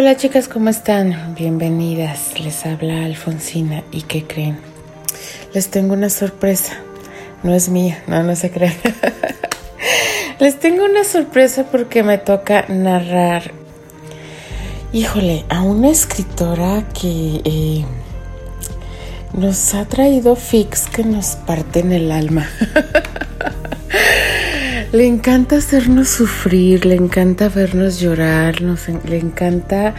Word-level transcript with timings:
Hola 0.00 0.16
chicas, 0.16 0.46
¿cómo 0.46 0.68
están? 0.68 1.34
Bienvenidas. 1.34 2.38
Les 2.38 2.64
habla 2.66 3.04
Alfonsina. 3.04 3.82
¿Y 3.90 4.02
qué 4.02 4.24
creen? 4.24 4.56
Les 5.54 5.70
tengo 5.70 5.94
una 5.94 6.08
sorpresa. 6.08 6.74
No 7.42 7.52
es 7.52 7.68
mía, 7.68 8.00
no, 8.06 8.22
no 8.22 8.36
se 8.36 8.48
crean. 8.48 8.74
Les 10.38 10.56
tengo 10.60 10.84
una 10.84 11.02
sorpresa 11.02 11.64
porque 11.64 12.04
me 12.04 12.16
toca 12.16 12.64
narrar, 12.68 13.50
híjole, 14.92 15.44
a 15.48 15.62
una 15.62 15.88
escritora 15.90 16.84
que 16.94 17.40
eh, 17.44 17.84
nos 19.32 19.74
ha 19.74 19.84
traído 19.86 20.36
fix 20.36 20.86
que 20.86 21.02
nos 21.02 21.34
parten 21.44 21.90
el 21.90 22.12
alma. 22.12 22.48
Le 24.90 25.06
encanta 25.06 25.56
hacernos 25.56 26.08
sufrir, 26.08 26.86
le 26.86 26.94
encanta 26.94 27.50
vernos 27.50 28.00
llorar, 28.00 28.62
le 28.62 29.18
encanta, 29.18 29.94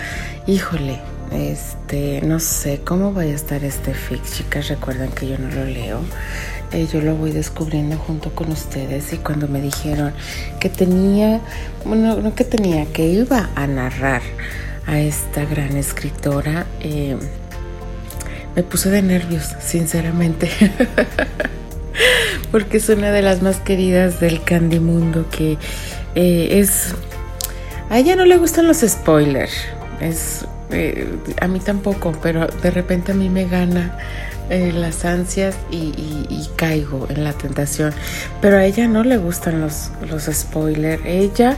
híjole, 0.48 1.00
este, 1.32 2.22
no 2.24 2.40
sé 2.40 2.82
cómo 2.84 3.14
vaya 3.14 3.34
a 3.34 3.36
estar 3.36 3.64
este 3.64 3.94
fix, 3.94 4.38
chicas, 4.38 4.68
recuerden 4.68 5.12
que 5.12 5.28
yo 5.28 5.38
no 5.38 5.48
lo 5.54 5.64
leo. 5.66 6.00
Eh, 6.72 6.88
yo 6.92 7.02
lo 7.02 7.16
voy 7.16 7.32
descubriendo 7.32 7.98
junto 7.98 8.34
con 8.34 8.52
ustedes 8.52 9.14
y 9.14 9.18
cuando 9.18 9.48
me 9.48 9.62
dijeron 9.62 10.12
que 10.60 10.70
tenía, 10.70 11.40
bueno, 11.86 12.16
no 12.16 12.34
que 12.34 12.44
tenía, 12.44 12.88
que 12.88 13.06
iba 13.10 13.52
a 13.54 13.68
narrar 13.68 14.24
a 14.88 15.00
esta 15.00 15.46
gran 15.46 15.78
escritora, 15.78 16.66
eh, 16.82 17.16
me 18.56 18.64
puse 18.64 18.90
de 18.90 19.04
nervios, 19.04 19.56
sinceramente. 19.62 20.50
porque 22.52 22.78
es 22.78 22.90
una 22.90 23.12
de 23.12 23.22
las 23.22 23.42
más 23.42 23.58
queridas 23.58 24.20
del 24.20 24.44
Candy 24.44 24.80
Mundo 24.80 25.26
que 25.30 25.58
eh, 26.16 26.60
es... 26.60 26.94
A 27.90 27.98
ella 27.98 28.16
no 28.16 28.26
le 28.26 28.38
gustan 28.38 28.68
los 28.68 28.78
spoilers, 28.82 29.54
es, 30.00 30.46
eh, 30.70 31.08
a 31.42 31.48
mí 31.48 31.60
tampoco, 31.60 32.12
pero 32.22 32.46
de 32.46 32.70
repente 32.70 33.14
a 33.14 33.16
mí 33.16 33.30
me 33.30 33.46
gana 33.46 33.98
eh, 34.52 34.72
las 34.72 35.06
ansias 35.06 35.58
y, 35.72 36.48
caigo 36.56 37.08
en 37.10 37.24
la 37.24 37.34
tentación. 37.34 37.94
Pero 38.42 38.58
a 38.58 38.66
ella 38.66 38.88
no 38.88 39.04
le 39.04 39.18
gustan 39.18 39.62
los, 39.62 39.92
los 40.08 40.26
spoilers. 40.26 41.02
Ella, 41.06 41.58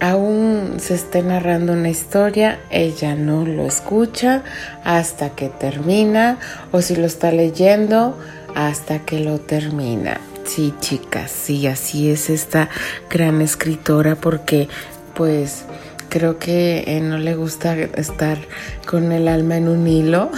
aún 0.00 0.74
se 0.78 0.94
esté 0.94 1.22
narrando 1.22 1.72
una 1.72 1.88
historia, 1.88 2.58
ella 2.70 3.14
no 3.14 3.44
lo 3.44 3.66
escucha 3.66 4.42
hasta 4.84 5.30
que 5.30 5.48
termina 5.48 6.38
o 6.72 6.82
si 6.82 6.96
lo 6.96 7.06
está 7.06 7.30
leyendo 7.30 8.18
hasta 8.56 9.00
que 9.00 9.20
lo 9.20 9.38
termina. 9.38 10.18
Sí, 10.44 10.74
chicas, 10.80 11.30
sí, 11.30 11.66
así 11.66 12.10
es 12.10 12.30
esta 12.30 12.70
gran 13.10 13.42
escritora 13.42 14.16
porque 14.16 14.68
pues 15.14 15.64
creo 16.08 16.38
que 16.38 16.84
eh, 16.86 17.00
no 17.00 17.18
le 17.18 17.34
gusta 17.34 17.74
estar 17.74 18.38
con 18.86 19.12
el 19.12 19.28
alma 19.28 19.58
en 19.58 19.68
un 19.68 19.86
hilo 19.86 20.30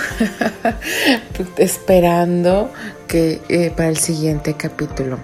esperando 1.59 2.73
que 3.07 3.41
eh, 3.49 3.71
para 3.71 3.89
el 3.89 3.99
siguiente 3.99 4.55
capítulo. 4.55 5.19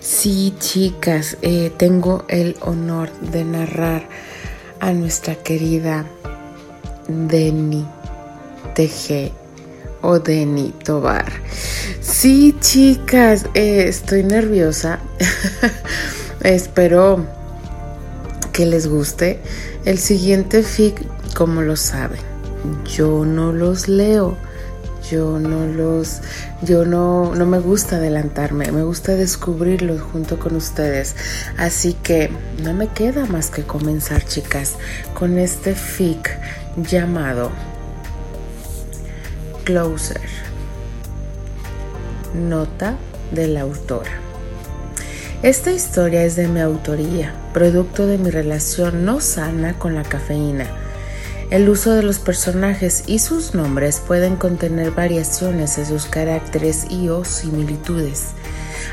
Sí, 0.00 0.54
chicas, 0.58 1.36
eh, 1.42 1.70
tengo 1.76 2.24
el 2.28 2.56
honor 2.60 3.12
de 3.20 3.44
narrar 3.44 4.08
a 4.80 4.92
nuestra 4.92 5.34
querida 5.34 6.06
Deni 7.08 7.86
TG 8.74 9.32
o 10.00 10.18
Deni 10.18 10.72
Tobar. 10.84 11.30
Sí, 12.02 12.56
chicas, 12.58 13.46
eh, 13.54 13.84
estoy 13.86 14.24
nerviosa. 14.24 14.98
Espero 16.42 17.24
que 18.52 18.66
les 18.66 18.88
guste. 18.88 19.38
El 19.84 19.98
siguiente 19.98 20.64
fic, 20.64 21.00
como 21.34 21.62
lo 21.62 21.76
saben, 21.76 22.20
yo 22.92 23.24
no 23.24 23.52
los 23.52 23.86
leo. 23.86 24.36
Yo 25.10 25.38
no 25.38 25.66
los, 25.66 26.20
yo 26.62 26.84
no, 26.84 27.34
no 27.34 27.44
me 27.44 27.58
gusta 27.58 27.96
adelantarme, 27.96 28.70
me 28.70 28.82
gusta 28.82 29.14
descubrirlos 29.14 30.00
junto 30.00 30.38
con 30.38 30.56
ustedes. 30.56 31.14
Así 31.56 31.94
que 31.94 32.30
no 32.62 32.72
me 32.72 32.88
queda 32.88 33.26
más 33.26 33.50
que 33.50 33.62
comenzar, 33.62 34.24
chicas, 34.24 34.74
con 35.12 35.38
este 35.38 35.74
fic 35.74 36.38
llamado 36.76 37.50
Closer. 39.64 40.20
Nota 42.34 42.96
de 43.30 43.46
la 43.46 43.60
autora. 43.60 44.10
Esta 45.42 45.70
historia 45.70 46.24
es 46.24 46.34
de 46.34 46.48
mi 46.48 46.60
autoría, 46.60 47.34
producto 47.52 48.06
de 48.06 48.16
mi 48.16 48.30
relación 48.30 49.04
no 49.04 49.20
sana 49.20 49.78
con 49.78 49.94
la 49.94 50.02
cafeína. 50.02 50.66
El 51.50 51.68
uso 51.68 51.92
de 51.92 52.02
los 52.02 52.18
personajes 52.18 53.04
y 53.06 53.18
sus 53.18 53.54
nombres 53.54 54.00
pueden 54.00 54.36
contener 54.36 54.92
variaciones 54.92 55.76
en 55.76 55.84
sus 55.84 56.06
caracteres 56.06 56.86
y 56.88 57.10
o 57.10 57.24
similitudes, 57.24 58.28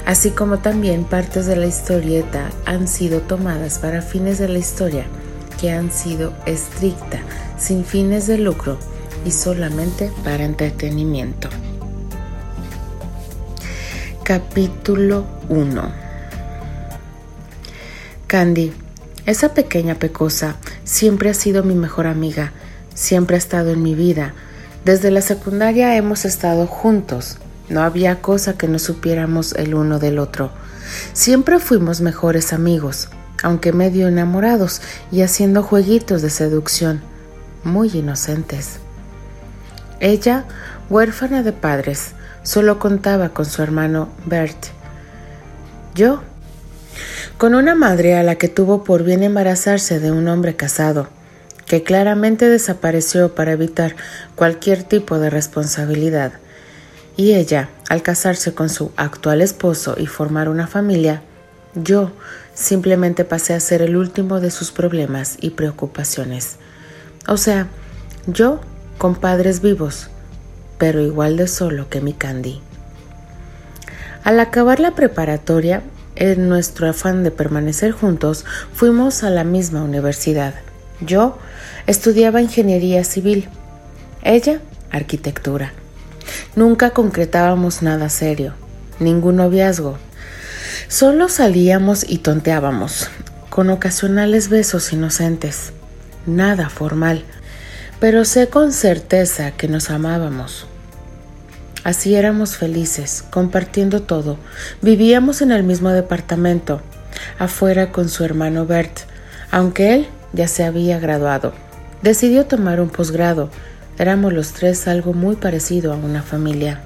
así 0.06 0.32
como 0.32 0.58
también 0.58 1.06
partes 1.06 1.46
de 1.46 1.56
la 1.56 1.68
historieta 1.68 2.50
han 2.66 2.90
sido 2.90 3.22
tomadas 3.22 3.80
para 3.80 4.02
fines 4.02 4.38
de 4.40 4.50
la 4.50 4.60
historia 4.60 5.06
que 5.62 5.72
han 5.72 5.92
sido 5.94 6.34
estricta, 6.46 7.22
sin 7.58 7.86
fines 7.86 8.28
de 8.28 8.38
lucro 8.38 8.78
y 9.26 9.32
solamente 9.32 10.12
para 10.26 10.44
entretenimiento. 10.44 11.48
Capítulo 14.30 15.26
1 15.50 15.92
Candy, 18.28 18.72
esa 19.26 19.56
pequeña 19.56 19.96
pecosa, 19.96 20.58
siempre 20.84 21.32
ha 21.32 21.34
sido 21.34 21.64
mi 21.64 21.74
mejor 21.74 22.06
amiga, 22.06 22.54
siempre 22.94 23.38
ha 23.38 23.40
estado 23.40 23.72
en 23.72 23.82
mi 23.82 23.96
vida. 23.96 24.36
Desde 24.86 25.10
la 25.10 25.22
secundaria 25.22 25.96
hemos 25.96 26.26
estado 26.26 26.68
juntos. 26.68 27.40
No 27.70 27.82
había 27.82 28.22
cosa 28.22 28.56
que 28.56 28.68
no 28.68 28.78
supiéramos 28.78 29.54
el 29.54 29.74
uno 29.74 29.98
del 29.98 30.20
otro. 30.20 30.52
Siempre 31.14 31.58
fuimos 31.58 32.00
mejores 32.00 32.54
amigos, 32.54 33.10
aunque 33.42 33.74
medio 33.74 34.08
enamorados 34.08 34.80
y 35.12 35.24
haciendo 35.24 35.64
jueguitos 35.64 36.22
de 36.22 36.30
seducción, 36.30 37.02
muy 37.64 37.90
inocentes. 37.90 38.78
Ella, 40.00 40.46
huérfana 40.88 41.42
de 41.42 41.52
padres, 41.52 42.14
solo 42.44 42.80
contaba 42.80 43.30
con 43.30 43.46
su 43.46 43.62
hermano 43.62 44.10
Bert. 44.26 44.68
Yo, 45.96 46.22
con 47.38 47.56
una 47.56 47.76
madre 47.76 48.18
a 48.18 48.24
la 48.24 48.36
que 48.36 48.48
tuvo 48.48 48.84
por 48.84 49.04
bien 49.04 49.24
embarazarse 49.24 50.00
de 50.00 50.12
un 50.12 50.28
hombre 50.28 50.56
casado, 50.56 51.08
que 51.66 51.84
claramente 51.84 52.50
desapareció 52.50 53.36
para 53.36 53.52
evitar 53.52 53.96
cualquier 54.36 54.84
tipo 54.84 55.20
de 55.20 55.30
responsabilidad, 55.30 56.34
y 57.16 57.34
ella, 57.34 57.70
al 57.90 58.02
casarse 58.02 58.54
con 58.54 58.70
su 58.70 58.92
actual 58.96 59.42
esposo 59.42 59.96
y 59.98 60.08
formar 60.08 60.48
una 60.48 60.68
familia, 60.68 61.22
yo 61.76 62.12
simplemente 62.54 63.26
pasé 63.26 63.54
a 63.54 63.60
ser 63.60 63.82
el 63.82 63.96
último 63.96 64.40
de 64.40 64.52
sus 64.52 64.72
problemas 64.72 65.38
y 65.42 65.52
preocupaciones. 65.52 66.56
O 67.28 67.38
sea, 67.38 67.68
yo 68.26 68.62
con 68.98 69.16
padres 69.16 69.62
vivos, 69.62 70.10
pero 70.80 71.02
igual 71.02 71.38
de 71.38 71.48
solo 71.48 71.90
que 71.90 72.02
mi 72.02 72.14
Candy. 72.14 72.62
Al 74.24 74.40
acabar 74.40 74.80
la 74.80 74.96
preparatoria, 74.96 75.84
en 76.16 76.50
nuestro 76.50 76.90
afán 76.90 77.24
de 77.24 77.32
permanecer 77.32 77.92
juntos, 77.92 78.46
fuimos 78.74 79.24
a 79.24 79.30
la 79.30 79.44
misma 79.44 79.84
universidad. 79.84 80.56
Yo 81.02 81.38
estudiaba 81.88 82.42
ingeniería 82.42 83.04
civil, 83.04 83.48
ella 84.22 84.60
arquitectura. 84.92 85.72
Nunca 86.56 86.92
concretábamos 86.92 87.82
nada 87.82 88.10
serio, 88.10 88.54
ningún 89.00 89.38
noviazgo. 89.38 89.98
Solo 90.88 91.30
salíamos 91.30 92.06
y 92.08 92.18
tonteábamos, 92.18 93.10
con 93.50 93.70
ocasionales 93.70 94.50
besos 94.50 94.92
inocentes. 94.92 95.72
Nada 96.26 96.70
formal, 96.70 97.24
pero 98.00 98.26
sé 98.26 98.48
con 98.48 98.72
certeza 98.72 99.52
que 99.52 99.68
nos 99.68 99.90
amábamos. 99.90 100.69
Así 101.84 102.16
éramos 102.16 102.58
felices, 102.58 103.24
compartiendo 103.30 104.02
todo. 104.02 104.38
Vivíamos 104.82 105.42
en 105.42 105.52
el 105.52 105.64
mismo 105.64 105.90
departamento, 105.90 106.82
afuera 107.38 107.92
con 107.92 108.10
su 108.10 108.24
hermano 108.24 108.66
Bert, 108.66 109.00
aunque 109.52 109.94
él 109.96 110.08
ya 110.34 110.48
se 110.48 110.64
había 110.64 111.00
graduado. 111.00 111.54
Decidió 112.02 112.46
tomar 112.46 112.82
un 112.82 112.90
posgrado. 112.90 113.50
Éramos 113.98 114.34
los 114.34 114.54
tres 114.54 114.88
algo 114.88 115.14
muy 115.14 115.36
parecido 115.36 115.94
a 115.94 115.96
una 115.96 116.22
familia. 116.22 116.82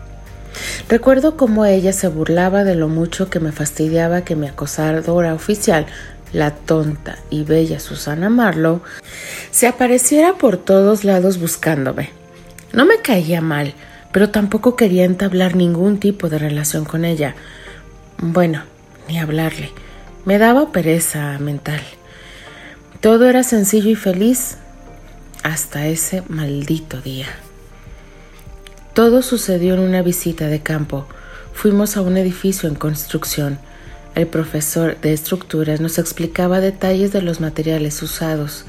Recuerdo 0.88 1.38
cómo 1.38 1.66
ella 1.66 1.94
se 1.94 2.08
burlaba 2.08 2.64
de 2.64 2.76
lo 2.76 2.88
mucho 2.88 3.30
que 3.30 3.40
me 3.40 3.52
fastidiaba 3.52 4.22
que 4.22 4.36
mi 4.36 4.48
acosadora 4.48 5.34
oficial 5.34 5.88
la 6.34 6.52
tonta 6.52 7.18
y 7.30 7.44
bella 7.44 7.80
Susana 7.80 8.30
Marlowe, 8.30 8.82
se 9.52 9.68
apareciera 9.68 10.34
por 10.34 10.58
todos 10.58 11.04
lados 11.04 11.40
buscándome. 11.40 12.10
No 12.74 12.86
me 12.86 12.98
caía 12.98 13.40
mal, 13.40 13.74
pero 14.14 14.30
tampoco 14.30 14.78
quería 14.78 15.04
entablar 15.04 15.56
ningún 15.56 16.00
tipo 16.00 16.30
de 16.30 16.38
relación 16.38 16.86
con 16.86 17.04
ella. 17.04 17.36
Bueno, 18.20 18.64
ni 19.10 19.20
hablarle. 19.20 19.72
Me 20.24 20.38
daba 20.38 20.72
pereza 20.72 21.38
mental. 21.40 21.82
Todo 23.02 23.28
era 23.28 23.44
sencillo 23.44 23.90
y 23.90 23.96
feliz 23.96 24.58
hasta 25.42 25.88
ese 25.88 26.24
maldito 26.30 27.02
día. 27.02 27.28
Todo 28.94 29.24
sucedió 29.24 29.74
en 29.74 29.82
una 29.82 30.04
visita 30.04 30.48
de 30.48 30.62
campo. 30.62 31.08
Fuimos 31.52 31.98
a 31.98 32.02
un 32.02 32.16
edificio 32.16 32.70
en 32.70 32.76
construcción. 32.76 33.58
El 34.14 34.28
profesor 34.28 35.02
de 35.02 35.12
estructuras 35.12 35.82
nos 35.82 35.98
explicaba 35.98 36.60
detalles 36.60 37.12
de 37.12 37.24
los 37.24 37.42
materiales 37.42 38.02
usados, 38.04 38.66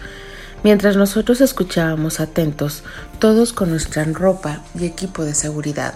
mientras 0.65 0.97
nosotros 0.97 1.41
escuchábamos 1.41 2.19
atentos, 2.19 2.83
todos 3.21 3.53
con 3.53 3.71
nuestra 3.71 4.03
ropa 4.05 4.63
y 4.77 4.87
equipo 4.87 5.25
de 5.25 5.35
seguridad. 5.35 5.95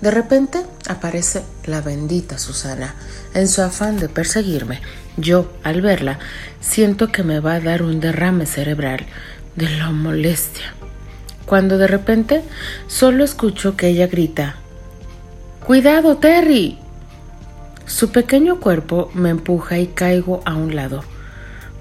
De 0.00 0.10
repente 0.10 0.64
aparece 0.88 1.42
la 1.66 1.80
bendita 1.80 2.38
Susana. 2.38 2.94
En 3.34 3.46
su 3.46 3.62
afán 3.62 3.98
de 3.98 4.08
perseguirme, 4.08 4.80
yo, 5.16 5.52
al 5.62 5.82
verla, 5.82 6.18
siento 6.60 7.12
que 7.12 7.22
me 7.22 7.38
va 7.38 7.54
a 7.54 7.60
dar 7.60 7.82
un 7.82 8.00
derrame 8.00 8.46
cerebral 8.46 9.06
de 9.56 9.68
la 9.68 9.90
molestia. 9.90 10.74
Cuando 11.46 11.78
de 11.78 11.86
repente 11.86 12.42
solo 12.86 13.24
escucho 13.24 13.76
que 13.76 13.88
ella 13.88 14.06
grita, 14.06 14.56
¡Cuidado, 15.66 16.16
Terry! 16.16 16.78
Su 17.84 18.10
pequeño 18.10 18.60
cuerpo 18.60 19.10
me 19.14 19.30
empuja 19.30 19.78
y 19.78 19.88
caigo 19.88 20.40
a 20.46 20.54
un 20.54 20.74
lado. 20.74 21.02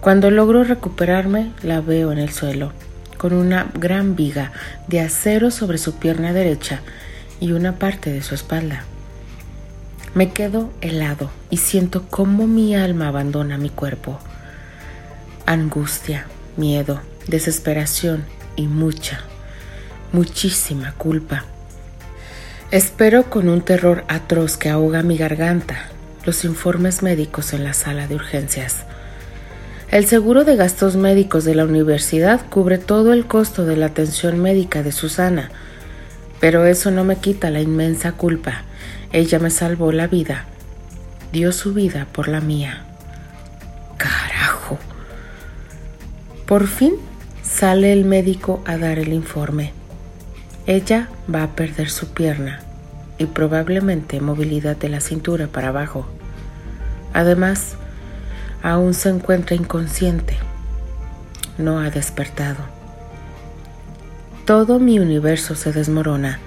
Cuando 0.08 0.32
logro 0.32 0.64
recuperarme, 0.64 1.52
la 1.64 1.82
veo 1.82 2.14
en 2.14 2.18
el 2.18 2.32
suelo, 2.32 2.72
con 3.18 3.34
una 3.34 3.70
gran 3.74 4.16
viga 4.16 4.54
de 4.88 5.02
acero 5.02 5.52
sobre 5.52 5.78
su 5.78 5.96
pierna 5.96 6.32
derecha 6.32 6.80
y 7.42 7.52
una 7.52 7.74
parte 7.74 8.14
de 8.14 8.22
su 8.22 8.34
espalda. 8.34 8.86
Me 10.14 10.32
quedo 10.32 10.72
helado 10.80 11.30
y 11.50 11.58
siento 11.58 12.06
cómo 12.10 12.48
mi 12.48 12.74
alma 12.74 13.10
abandona 13.10 13.58
mi 13.58 13.70
cuerpo. 13.70 14.18
Angustia, 15.46 16.26
miedo, 16.56 17.02
desesperación 17.28 18.24
y 18.56 18.68
mucha, 18.68 19.20
muchísima 20.14 20.94
culpa. 20.94 21.44
Espero 22.72 23.30
con 23.30 23.50
un 23.50 23.60
terror 23.60 24.06
atroz 24.08 24.56
que 24.56 24.70
ahoga 24.70 25.04
mi 25.04 25.18
garganta 25.18 25.90
los 26.24 26.46
informes 26.46 27.04
médicos 27.04 27.52
en 27.52 27.66
la 27.66 27.74
sala 27.74 28.08
de 28.08 28.16
urgencias. 28.16 28.86
El 29.90 30.06
seguro 30.06 30.44
de 30.44 30.58
gastos 30.58 30.98
médicos 30.98 31.46
de 31.46 31.56
la 31.56 31.64
universidad 31.64 32.42
cubre 32.50 32.78
todo 32.78 33.14
el 33.14 33.26
costo 33.26 33.66
de 33.66 33.78
la 33.78 33.86
atención 33.86 34.38
médica 34.42 34.84
de 34.84 34.92
Susana, 34.92 35.50
pero 36.42 36.66
eso 36.66 36.92
no 36.92 37.06
me 37.06 37.16
quita 37.16 37.52
la 37.52 37.62
inmensa 37.62 38.12
culpa. 38.12 38.64
Ella 39.14 39.40
me 39.40 39.50
salvó 39.50 39.94
la 39.94 40.08
vida, 40.08 40.46
dio 41.32 41.54
su 41.54 41.74
vida 41.74 42.06
por 42.12 42.28
la 42.28 42.42
mía. 42.42 42.84
Carajo. 43.96 44.78
Por 46.46 46.68
fin 46.68 46.96
sale 47.42 47.94
el 47.94 48.04
médico 48.04 48.62
a 48.66 48.78
dar 48.78 49.00
el 49.00 49.14
informe. 49.14 49.72
Ella 50.66 51.08
va 51.34 51.44
a 51.44 51.56
perder 51.56 51.90
su 51.90 52.10
pierna 52.10 52.60
y 53.18 53.26
probablemente 53.26 54.20
movilidad 54.20 54.76
de 54.76 54.90
la 54.90 55.00
cintura 55.00 55.48
para 55.48 55.70
abajo. 55.70 56.06
Además, 57.14 57.78
aún 58.62 58.94
se 58.94 59.10
encuentra 59.10 59.56
inconsciente. 59.56 60.38
No 61.58 61.80
ha 61.80 61.90
despertado. 61.90 62.60
Todo 64.46 64.80
mi 64.80 65.00
universo 65.00 65.56
se 65.56 65.72
desmorona. 65.74 66.40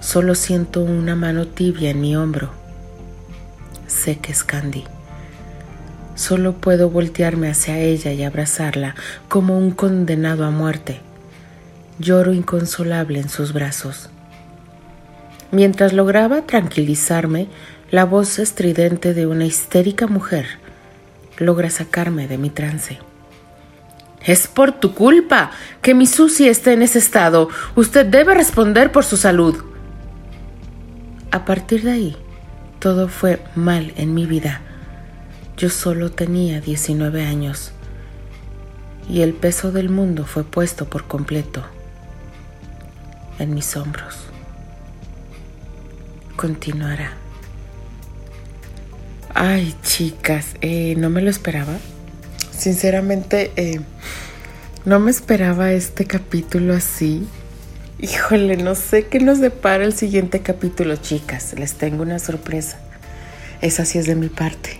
Solo 0.00 0.34
siento 0.34 0.82
una 0.82 1.16
mano 1.16 1.46
tibia 1.46 1.90
en 1.90 2.00
mi 2.00 2.16
hombro. 2.16 2.50
Sé 3.86 4.18
que 4.18 4.32
es 4.32 4.44
Candy. 4.44 4.84
Solo 6.14 6.54
puedo 6.54 6.90
voltearme 6.90 7.50
hacia 7.50 7.78
ella 7.78 8.12
y 8.12 8.22
abrazarla 8.22 8.94
como 9.28 9.58
un 9.58 9.72
condenado 9.72 10.44
a 10.44 10.50
muerte. 10.50 11.00
Lloro 11.98 12.32
inconsolable 12.32 13.18
en 13.18 13.28
sus 13.28 13.52
brazos. 13.52 14.10
Mientras 15.50 15.92
lograba 15.92 16.42
tranquilizarme, 16.42 17.48
la 17.90 18.04
voz 18.04 18.38
estridente 18.38 19.14
de 19.14 19.26
una 19.26 19.44
histérica 19.44 20.06
mujer 20.06 20.63
logra 21.38 21.70
sacarme 21.70 22.28
de 22.28 22.38
mi 22.38 22.50
trance. 22.50 22.98
Es 24.22 24.46
por 24.46 24.72
tu 24.72 24.94
culpa 24.94 25.50
que 25.82 25.94
mi 25.94 26.06
Susie 26.06 26.48
esté 26.48 26.72
en 26.72 26.82
ese 26.82 26.98
estado. 26.98 27.48
Usted 27.74 28.06
debe 28.06 28.34
responder 28.34 28.90
por 28.90 29.04
su 29.04 29.16
salud. 29.16 29.62
A 31.30 31.44
partir 31.44 31.82
de 31.82 31.92
ahí, 31.92 32.16
todo 32.78 33.08
fue 33.08 33.42
mal 33.54 33.92
en 33.96 34.14
mi 34.14 34.24
vida. 34.24 34.62
Yo 35.56 35.68
solo 35.68 36.10
tenía 36.10 36.60
19 36.60 37.24
años 37.24 37.72
y 39.08 39.20
el 39.20 39.34
peso 39.34 39.72
del 39.72 39.90
mundo 39.90 40.24
fue 40.24 40.44
puesto 40.44 40.86
por 40.86 41.04
completo 41.04 41.62
en 43.38 43.54
mis 43.54 43.76
hombros. 43.76 44.16
Continuará. 46.36 47.23
Ay, 49.36 49.74
chicas, 49.82 50.46
eh, 50.60 50.94
no 50.96 51.10
me 51.10 51.20
lo 51.20 51.28
esperaba. 51.28 51.76
Sinceramente, 52.56 53.50
eh, 53.56 53.80
no 54.84 55.00
me 55.00 55.10
esperaba 55.10 55.72
este 55.72 56.04
capítulo 56.04 56.72
así. 56.72 57.26
Híjole, 57.98 58.56
no 58.56 58.76
sé 58.76 59.08
qué 59.08 59.18
nos 59.18 59.40
depara 59.40 59.82
el 59.84 59.92
siguiente 59.92 60.38
capítulo, 60.38 60.94
chicas. 60.94 61.54
Les 61.58 61.74
tengo 61.74 62.04
una 62.04 62.20
sorpresa. 62.20 62.78
Esa 63.60 63.84
sí 63.84 63.98
es 63.98 64.06
de 64.06 64.14
mi 64.14 64.28
parte. 64.28 64.78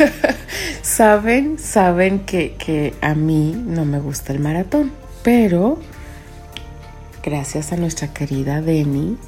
saben, 0.82 1.58
saben 1.58 2.20
que, 2.20 2.54
que 2.54 2.94
a 3.02 3.14
mí 3.14 3.54
no 3.66 3.84
me 3.84 3.98
gusta 3.98 4.32
el 4.32 4.38
maratón, 4.38 4.92
pero 5.22 5.78
gracias 7.22 7.70
a 7.72 7.76
nuestra 7.76 8.14
querida 8.14 8.62
Denny 8.62 9.18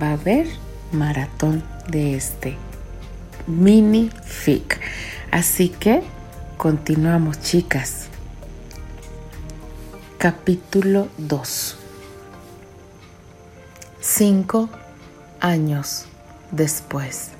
va 0.00 0.08
a 0.08 0.12
haber 0.12 0.46
maratón 0.92 1.64
de 1.88 2.16
este 2.16 2.58
mini 3.46 4.10
fic. 4.24 4.80
Así 5.30 5.68
que 5.68 6.02
continuamos, 6.56 7.40
chicas. 7.40 8.06
Capítulo 10.18 11.08
2. 11.18 11.76
Cinco 14.00 14.68
años 15.40 16.06
después. 16.50 17.30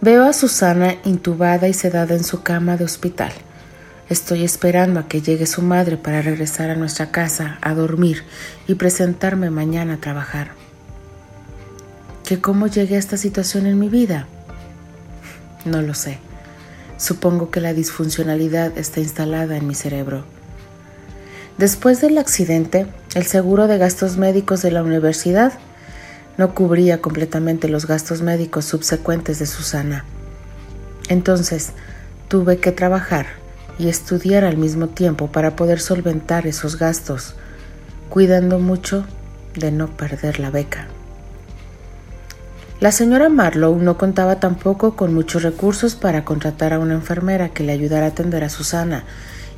Veo 0.00 0.24
a 0.24 0.32
Susana 0.32 0.94
intubada 1.04 1.68
y 1.68 1.74
sedada 1.74 2.14
en 2.14 2.24
su 2.24 2.42
cama 2.42 2.78
de 2.78 2.84
hospital. 2.84 3.32
Estoy 4.08 4.44
esperando 4.44 4.98
a 4.98 5.08
que 5.08 5.20
llegue 5.20 5.46
su 5.46 5.60
madre 5.62 5.96
para 5.96 6.22
regresar 6.22 6.70
a 6.70 6.74
nuestra 6.74 7.10
casa 7.10 7.58
a 7.60 7.74
dormir 7.74 8.24
y 8.66 8.76
presentarme 8.76 9.50
mañana 9.50 9.94
a 9.94 10.00
trabajar 10.00 10.59
que 12.30 12.40
cómo 12.40 12.68
llegué 12.68 12.94
a 12.94 13.00
esta 13.00 13.16
situación 13.16 13.66
en 13.66 13.76
mi 13.76 13.88
vida. 13.88 14.28
No 15.64 15.82
lo 15.82 15.94
sé. 15.94 16.20
Supongo 16.96 17.50
que 17.50 17.60
la 17.60 17.74
disfuncionalidad 17.74 18.78
está 18.78 19.00
instalada 19.00 19.56
en 19.56 19.66
mi 19.66 19.74
cerebro. 19.74 20.22
Después 21.58 22.00
del 22.00 22.18
accidente, 22.18 22.86
el 23.16 23.26
seguro 23.26 23.66
de 23.66 23.78
gastos 23.78 24.16
médicos 24.16 24.62
de 24.62 24.70
la 24.70 24.84
universidad 24.84 25.54
no 26.38 26.54
cubría 26.54 27.02
completamente 27.02 27.66
los 27.66 27.88
gastos 27.88 28.22
médicos 28.22 28.64
subsecuentes 28.64 29.40
de 29.40 29.46
Susana. 29.46 30.04
Entonces, 31.08 31.70
tuve 32.28 32.58
que 32.58 32.70
trabajar 32.70 33.26
y 33.76 33.88
estudiar 33.88 34.44
al 34.44 34.56
mismo 34.56 34.86
tiempo 34.86 35.32
para 35.32 35.56
poder 35.56 35.80
solventar 35.80 36.46
esos 36.46 36.78
gastos, 36.78 37.34
cuidando 38.08 38.60
mucho 38.60 39.04
de 39.56 39.72
no 39.72 39.88
perder 39.96 40.38
la 40.38 40.50
beca. 40.50 40.86
La 42.80 42.92
señora 42.92 43.28
Marlowe 43.28 43.82
no 43.82 43.98
contaba 43.98 44.40
tampoco 44.40 44.96
con 44.96 45.12
muchos 45.12 45.42
recursos 45.42 45.96
para 45.96 46.24
contratar 46.24 46.72
a 46.72 46.78
una 46.78 46.94
enfermera 46.94 47.50
que 47.50 47.62
le 47.62 47.72
ayudara 47.72 48.06
a 48.06 48.08
atender 48.08 48.42
a 48.42 48.48
Susana, 48.48 49.04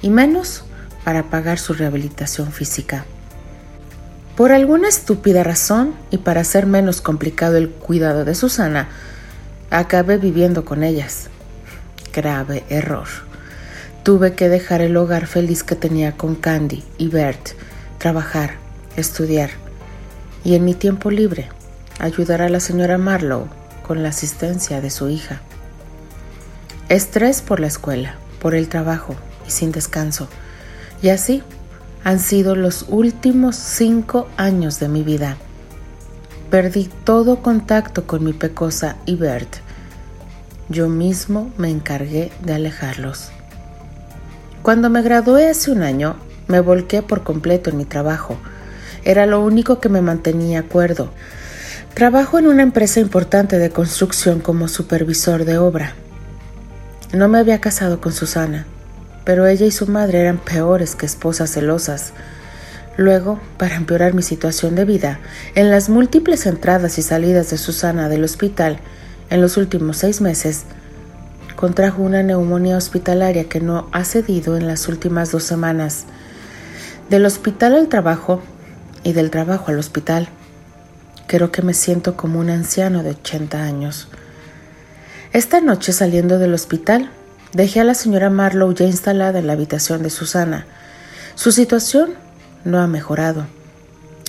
y 0.00 0.10
menos 0.10 0.64
para 1.04 1.30
pagar 1.30 1.60
su 1.60 1.72
rehabilitación 1.72 2.50
física. 2.50 3.04
Por 4.36 4.50
alguna 4.50 4.88
estúpida 4.88 5.44
razón, 5.44 5.94
y 6.10 6.18
para 6.18 6.40
hacer 6.40 6.66
menos 6.66 7.00
complicado 7.00 7.58
el 7.58 7.70
cuidado 7.70 8.24
de 8.24 8.34
Susana, 8.34 8.88
acabé 9.70 10.18
viviendo 10.18 10.64
con 10.64 10.82
ellas. 10.82 11.28
Grave 12.12 12.64
error. 12.70 13.06
Tuve 14.02 14.34
que 14.34 14.48
dejar 14.48 14.80
el 14.80 14.96
hogar 14.96 15.28
feliz 15.28 15.62
que 15.62 15.76
tenía 15.76 16.16
con 16.16 16.34
Candy 16.34 16.82
y 16.98 17.06
Bert, 17.06 17.50
trabajar, 17.98 18.54
estudiar, 18.96 19.50
y 20.42 20.56
en 20.56 20.64
mi 20.64 20.74
tiempo 20.74 21.08
libre 21.08 21.48
ayudar 21.98 22.42
a 22.42 22.48
la 22.48 22.60
señora 22.60 22.98
Marlowe 22.98 23.48
con 23.86 24.02
la 24.02 24.10
asistencia 24.10 24.80
de 24.80 24.90
su 24.90 25.08
hija. 25.08 25.40
Estrés 26.88 27.42
por 27.42 27.60
la 27.60 27.66
escuela, 27.66 28.16
por 28.40 28.54
el 28.54 28.68
trabajo 28.68 29.14
y 29.46 29.50
sin 29.50 29.72
descanso. 29.72 30.28
Y 31.00 31.08
así 31.08 31.42
han 32.04 32.18
sido 32.18 32.56
los 32.56 32.86
últimos 32.88 33.56
cinco 33.56 34.28
años 34.36 34.80
de 34.80 34.88
mi 34.88 35.02
vida. 35.02 35.36
Perdí 36.50 36.90
todo 37.04 37.42
contacto 37.42 38.06
con 38.06 38.24
mi 38.24 38.32
pecosa 38.32 38.96
y 39.06 39.16
Bert. 39.16 39.56
Yo 40.68 40.88
mismo 40.88 41.50
me 41.56 41.70
encargué 41.70 42.30
de 42.42 42.54
alejarlos. 42.54 43.30
Cuando 44.62 44.90
me 44.90 45.02
gradué 45.02 45.48
hace 45.48 45.70
un 45.70 45.82
año, 45.82 46.16
me 46.46 46.60
volqué 46.60 47.02
por 47.02 47.24
completo 47.24 47.70
en 47.70 47.78
mi 47.78 47.84
trabajo. 47.84 48.36
Era 49.04 49.26
lo 49.26 49.40
único 49.40 49.80
que 49.80 49.88
me 49.88 50.02
mantenía 50.02 50.60
acuerdo. 50.60 51.10
Trabajo 51.94 52.38
en 52.38 52.46
una 52.46 52.62
empresa 52.62 53.00
importante 53.00 53.58
de 53.58 53.68
construcción 53.68 54.40
como 54.40 54.66
supervisor 54.66 55.44
de 55.44 55.58
obra. 55.58 55.92
No 57.12 57.28
me 57.28 57.38
había 57.38 57.60
casado 57.60 58.00
con 58.00 58.14
Susana, 58.14 58.64
pero 59.24 59.46
ella 59.46 59.66
y 59.66 59.70
su 59.70 59.86
madre 59.86 60.20
eran 60.20 60.38
peores 60.38 60.96
que 60.96 61.04
esposas 61.04 61.50
celosas. 61.50 62.14
Luego, 62.96 63.38
para 63.58 63.76
empeorar 63.76 64.14
mi 64.14 64.22
situación 64.22 64.74
de 64.74 64.86
vida, 64.86 65.20
en 65.54 65.70
las 65.70 65.90
múltiples 65.90 66.46
entradas 66.46 66.96
y 66.96 67.02
salidas 67.02 67.50
de 67.50 67.58
Susana 67.58 68.08
del 68.08 68.24
hospital 68.24 68.78
en 69.28 69.42
los 69.42 69.58
últimos 69.58 69.98
seis 69.98 70.22
meses, 70.22 70.62
contrajo 71.56 72.00
una 72.00 72.22
neumonía 72.22 72.78
hospitalaria 72.78 73.50
que 73.50 73.60
no 73.60 73.86
ha 73.92 74.04
cedido 74.04 74.56
en 74.56 74.66
las 74.66 74.88
últimas 74.88 75.30
dos 75.30 75.44
semanas. 75.44 76.06
Del 77.10 77.26
hospital 77.26 77.74
al 77.74 77.88
trabajo 77.88 78.42
y 79.04 79.12
del 79.12 79.30
trabajo 79.30 79.70
al 79.70 79.78
hospital, 79.78 80.30
creo 81.32 81.50
que 81.50 81.62
me 81.62 81.72
siento 81.72 82.14
como 82.14 82.40
un 82.40 82.50
anciano 82.50 83.02
de 83.02 83.12
80 83.12 83.64
años. 83.64 84.06
Esta 85.32 85.62
noche 85.62 85.94
saliendo 85.94 86.38
del 86.38 86.52
hospital, 86.52 87.08
dejé 87.54 87.80
a 87.80 87.84
la 87.84 87.94
señora 87.94 88.28
Marlowe 88.28 88.74
ya 88.74 88.84
instalada 88.84 89.38
en 89.38 89.46
la 89.46 89.54
habitación 89.54 90.02
de 90.02 90.10
Susana. 90.10 90.66
Su 91.34 91.50
situación 91.50 92.10
no 92.66 92.80
ha 92.80 92.86
mejorado. 92.86 93.46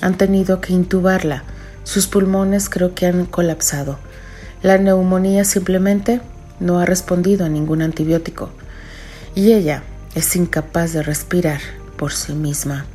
Han 0.01 0.15
tenido 0.15 0.61
que 0.61 0.71
intubarla. 0.71 1.43
Sus 1.83 2.07
pulmones 2.07 2.69
creo 2.69 2.95
que 2.95 3.05
han 3.05 3.25
colapsado. 3.25 3.99
La 4.61 4.77
neumonía 4.77 5.43
simplemente 5.43 6.21
no 6.61 6.79
ha 6.79 6.85
respondido 6.85 7.45
a 7.45 7.49
ningún 7.49 7.81
antibiótico. 7.81 8.49
Y 9.35 9.51
ella 9.51 9.83
es 10.15 10.37
incapaz 10.37 10.93
de 10.93 11.03
respirar 11.03 11.59
por 11.97 12.13
sí 12.13 12.31
misma. 12.31 12.85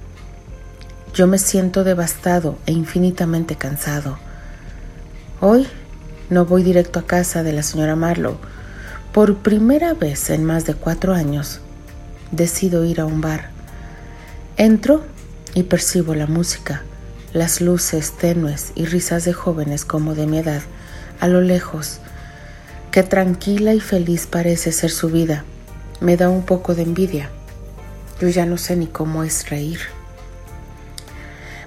Yo 1.14 1.26
me 1.26 1.38
siento 1.38 1.84
devastado 1.84 2.58
e 2.66 2.72
infinitamente 2.72 3.56
cansado. 3.56 4.18
Hoy 5.40 5.66
no 6.30 6.44
voy 6.44 6.62
directo 6.62 6.98
a 6.98 7.06
casa 7.06 7.42
de 7.42 7.52
la 7.52 7.62
señora 7.62 7.96
Marlowe. 7.96 8.38
Por 9.12 9.38
primera 9.38 9.94
vez 9.94 10.30
en 10.30 10.44
más 10.44 10.66
de 10.66 10.74
cuatro 10.74 11.14
años, 11.14 11.60
decido 12.30 12.84
ir 12.84 13.00
a 13.00 13.06
un 13.06 13.20
bar. 13.20 13.48
Entro 14.56 15.02
y 15.54 15.64
percibo 15.64 16.14
la 16.14 16.26
música, 16.26 16.82
las 17.32 17.60
luces 17.60 18.12
tenues 18.12 18.72
y 18.74 18.84
risas 18.84 19.24
de 19.24 19.32
jóvenes 19.32 19.84
como 19.84 20.14
de 20.14 20.26
mi 20.26 20.38
edad, 20.38 20.62
a 21.20 21.26
lo 21.26 21.40
lejos. 21.40 22.00
Qué 22.92 23.02
tranquila 23.02 23.74
y 23.74 23.80
feliz 23.80 24.26
parece 24.26 24.72
ser 24.72 24.90
su 24.90 25.08
vida. 25.08 25.44
Me 26.00 26.16
da 26.16 26.28
un 26.28 26.44
poco 26.44 26.74
de 26.74 26.82
envidia. 26.82 27.30
Yo 28.20 28.28
ya 28.28 28.44
no 28.46 28.58
sé 28.58 28.76
ni 28.76 28.86
cómo 28.86 29.24
es 29.24 29.48
reír. 29.48 29.80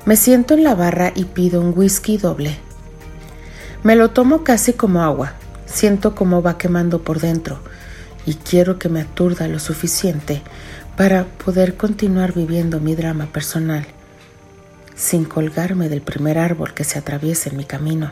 Me 0.06 0.16
siento 0.16 0.54
en 0.54 0.64
la 0.64 0.76
barra 0.76 1.12
y 1.16 1.26
pido 1.26 1.62
un 1.62 1.74
whisky 1.76 2.18
doble. 2.18 2.58
Me 3.84 3.96
lo 3.96 4.12
tomo 4.12 4.44
casi 4.44 4.74
como 4.74 5.04
agua. 5.04 5.34
Siento 5.66 6.16
cómo 6.16 6.42
va 6.42 6.58
quemando 6.58 7.04
por 7.04 7.20
dentro 7.20 7.60
y 8.26 8.36
quiero 8.36 8.78
que 8.78 8.90
me 8.90 9.02
aturda 9.02 9.48
lo 9.48 9.60
suficiente 9.60 10.42
para 10.98 11.26
poder 11.26 11.76
continuar 11.78 12.34
viviendo 12.34 12.80
mi 12.80 12.96
drama 12.96 13.28
personal 13.28 13.88
sin 15.02 15.26
colgarme 15.26 15.90
del 15.90 16.02
primer 16.02 16.38
árbol 16.38 16.76
que 16.76 16.84
se 16.84 17.00
atraviesa 17.00 17.50
en 17.50 17.58
mi 17.58 17.66
camino. 17.66 18.12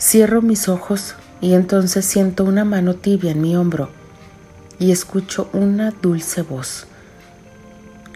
Cierro 0.00 0.42
mis 0.42 0.68
ojos 0.68 1.14
y 1.40 1.54
entonces 1.54 2.04
siento 2.04 2.44
una 2.44 2.64
mano 2.64 2.94
tibia 2.94 3.30
en 3.30 3.40
mi 3.40 3.54
hombro 3.54 3.88
y 4.80 4.90
escucho 4.90 5.48
una 5.52 5.92
dulce 5.92 6.42
voz, 6.42 6.86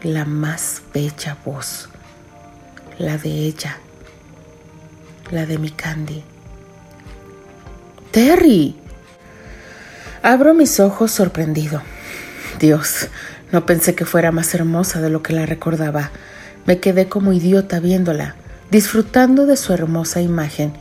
la 0.03 0.25
más 0.25 0.83
bella 0.93 1.39
voz, 1.45 1.89
la 2.99 3.19
de 3.19 3.29
ella, 3.29 3.79
la 5.31 5.45
de 5.45 5.59
mi 5.59 5.71
Candy. 5.71 6.23
Terry. 8.11 8.75
Abro 10.23 10.55
mis 10.55 10.81
ojos 10.81 11.13
sorprendido. 11.13 11.83
Dios, 12.59 13.09
no 13.53 13.67
pensé 13.67 13.95
que 13.95 14.07
fuera 14.07 14.33
más 14.33 14.55
hermosa 14.55 15.01
de 15.01 15.11
lo 15.11 15.23
que 15.23 15.35
la 15.35 15.45
recordaba. 15.45 16.11
Me 16.65 16.81
quedé 16.81 17.09
como 17.09 17.33
idiota 17.33 17.81
viéndola, 17.81 18.35
disfrutando 18.71 19.45
de 19.47 19.57
su 19.57 19.73
hermosa 19.75 20.23
imagen, 20.23 20.73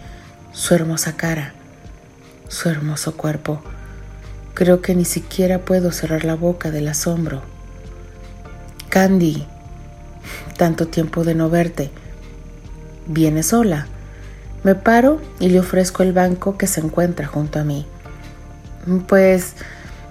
su 0.54 0.74
hermosa 0.74 1.18
cara, 1.18 1.54
su 2.48 2.70
hermoso 2.70 3.18
cuerpo. 3.18 3.62
Creo 4.54 4.82
que 4.82 4.96
ni 4.96 5.04
siquiera 5.04 5.60
puedo 5.60 5.92
cerrar 5.92 6.24
la 6.24 6.36
boca 6.36 6.72
del 6.72 6.88
asombro. 6.88 7.42
Candy, 8.88 9.46
tanto 10.58 10.88
tiempo 10.88 11.26
de 11.26 11.36
no 11.36 11.50
verte. 11.50 11.92
Viene 13.08 13.44
sola. 13.44 13.88
Me 14.64 14.76
paro 14.76 15.22
y 15.40 15.50
le 15.50 15.60
ofrezco 15.60 16.02
el 16.02 16.12
banco 16.12 16.58
que 16.58 16.68
se 16.68 16.82
encuentra 16.82 17.28
junto 17.28 17.60
a 17.60 17.64
mí. 17.64 17.86
Pues 19.08 19.54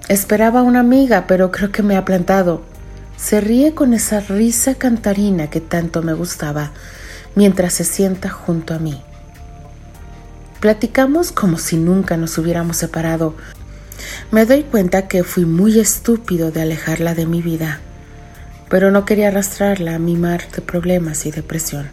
esperaba 0.07 0.61
una 0.61 0.79
amiga, 0.79 1.25
pero 1.27 1.51
creo 1.51 1.71
que 1.71 1.83
me 1.83 1.97
ha 1.97 2.05
plantado. 2.05 2.61
Se 3.17 3.41
ríe 3.41 3.73
con 3.73 3.93
esa 3.93 4.19
risa 4.19 4.75
cantarina 4.75 5.49
que 5.49 5.61
tanto 5.61 6.01
me 6.03 6.13
gustaba 6.13 6.71
mientras 7.35 7.73
se 7.73 7.83
sienta 7.83 8.29
junto 8.29 8.73
a 8.73 8.79
mí. 8.79 9.01
Platicamos 10.59 11.31
como 11.31 11.57
si 11.57 11.77
nunca 11.77 12.17
nos 12.17 12.37
hubiéramos 12.37 12.77
separado. 12.77 13.35
Me 14.31 14.45
doy 14.45 14.63
cuenta 14.63 15.07
que 15.07 15.23
fui 15.23 15.45
muy 15.45 15.79
estúpido 15.79 16.51
de 16.51 16.61
alejarla 16.61 17.13
de 17.13 17.25
mi 17.25 17.41
vida, 17.41 17.81
pero 18.69 18.89
no 18.89 19.05
quería 19.05 19.27
arrastrarla 19.27 19.95
a 19.95 19.99
mi 19.99 20.15
mar 20.15 20.41
de 20.55 20.61
problemas 20.61 21.25
y 21.25 21.31
depresión. 21.31 21.89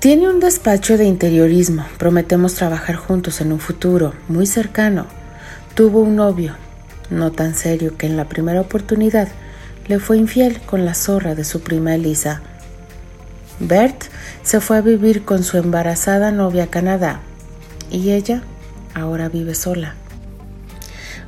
Tiene 0.00 0.30
un 0.30 0.40
despacho 0.40 0.96
de 0.96 1.04
interiorismo. 1.04 1.84
Prometemos 1.98 2.54
trabajar 2.54 2.96
juntos 2.96 3.42
en 3.42 3.52
un 3.52 3.60
futuro 3.60 4.14
muy 4.28 4.46
cercano. 4.46 5.04
Tuvo 5.74 6.00
un 6.00 6.16
novio, 6.16 6.54
no 7.10 7.32
tan 7.32 7.54
serio 7.54 7.98
que 7.98 8.06
en 8.06 8.16
la 8.16 8.26
primera 8.26 8.62
oportunidad 8.62 9.28
le 9.88 9.98
fue 9.98 10.16
infiel 10.16 10.58
con 10.62 10.86
la 10.86 10.94
zorra 10.94 11.34
de 11.34 11.44
su 11.44 11.60
prima 11.60 11.94
Elisa. 11.94 12.40
Bert 13.58 14.04
se 14.42 14.60
fue 14.60 14.78
a 14.78 14.80
vivir 14.80 15.26
con 15.26 15.44
su 15.44 15.58
embarazada 15.58 16.30
novia 16.30 16.64
a 16.64 16.68
Canadá 16.68 17.20
y 17.90 18.12
ella 18.12 18.42
ahora 18.94 19.28
vive 19.28 19.54
sola. 19.54 19.96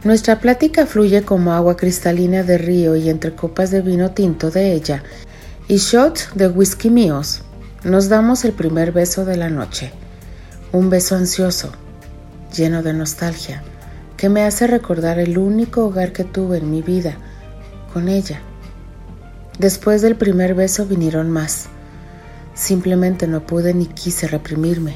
Nuestra 0.02 0.40
plática 0.40 0.86
fluye 0.86 1.24
como 1.24 1.52
agua 1.52 1.76
cristalina 1.76 2.42
de 2.42 2.56
río 2.56 2.96
y 2.96 3.10
entre 3.10 3.34
copas 3.34 3.70
de 3.70 3.82
vino 3.82 4.12
tinto 4.12 4.50
de 4.50 4.72
ella 4.72 5.02
y 5.68 5.76
shots 5.76 6.30
de 6.34 6.48
whisky 6.48 6.88
míos. 6.88 7.42
Nos 7.84 8.08
damos 8.08 8.44
el 8.44 8.52
primer 8.52 8.92
beso 8.92 9.24
de 9.24 9.36
la 9.36 9.50
noche, 9.50 9.90
un 10.70 10.88
beso 10.88 11.16
ansioso, 11.16 11.72
lleno 12.56 12.84
de 12.84 12.92
nostalgia, 12.92 13.64
que 14.16 14.28
me 14.28 14.44
hace 14.44 14.68
recordar 14.68 15.18
el 15.18 15.36
único 15.36 15.86
hogar 15.86 16.12
que 16.12 16.22
tuve 16.22 16.58
en 16.58 16.70
mi 16.70 16.80
vida, 16.80 17.16
con 17.92 18.08
ella. 18.08 18.40
Después 19.58 20.00
del 20.00 20.14
primer 20.14 20.54
beso 20.54 20.86
vinieron 20.86 21.28
más. 21.28 21.66
Simplemente 22.54 23.26
no 23.26 23.44
pude 23.44 23.74
ni 23.74 23.86
quise 23.86 24.28
reprimirme. 24.28 24.94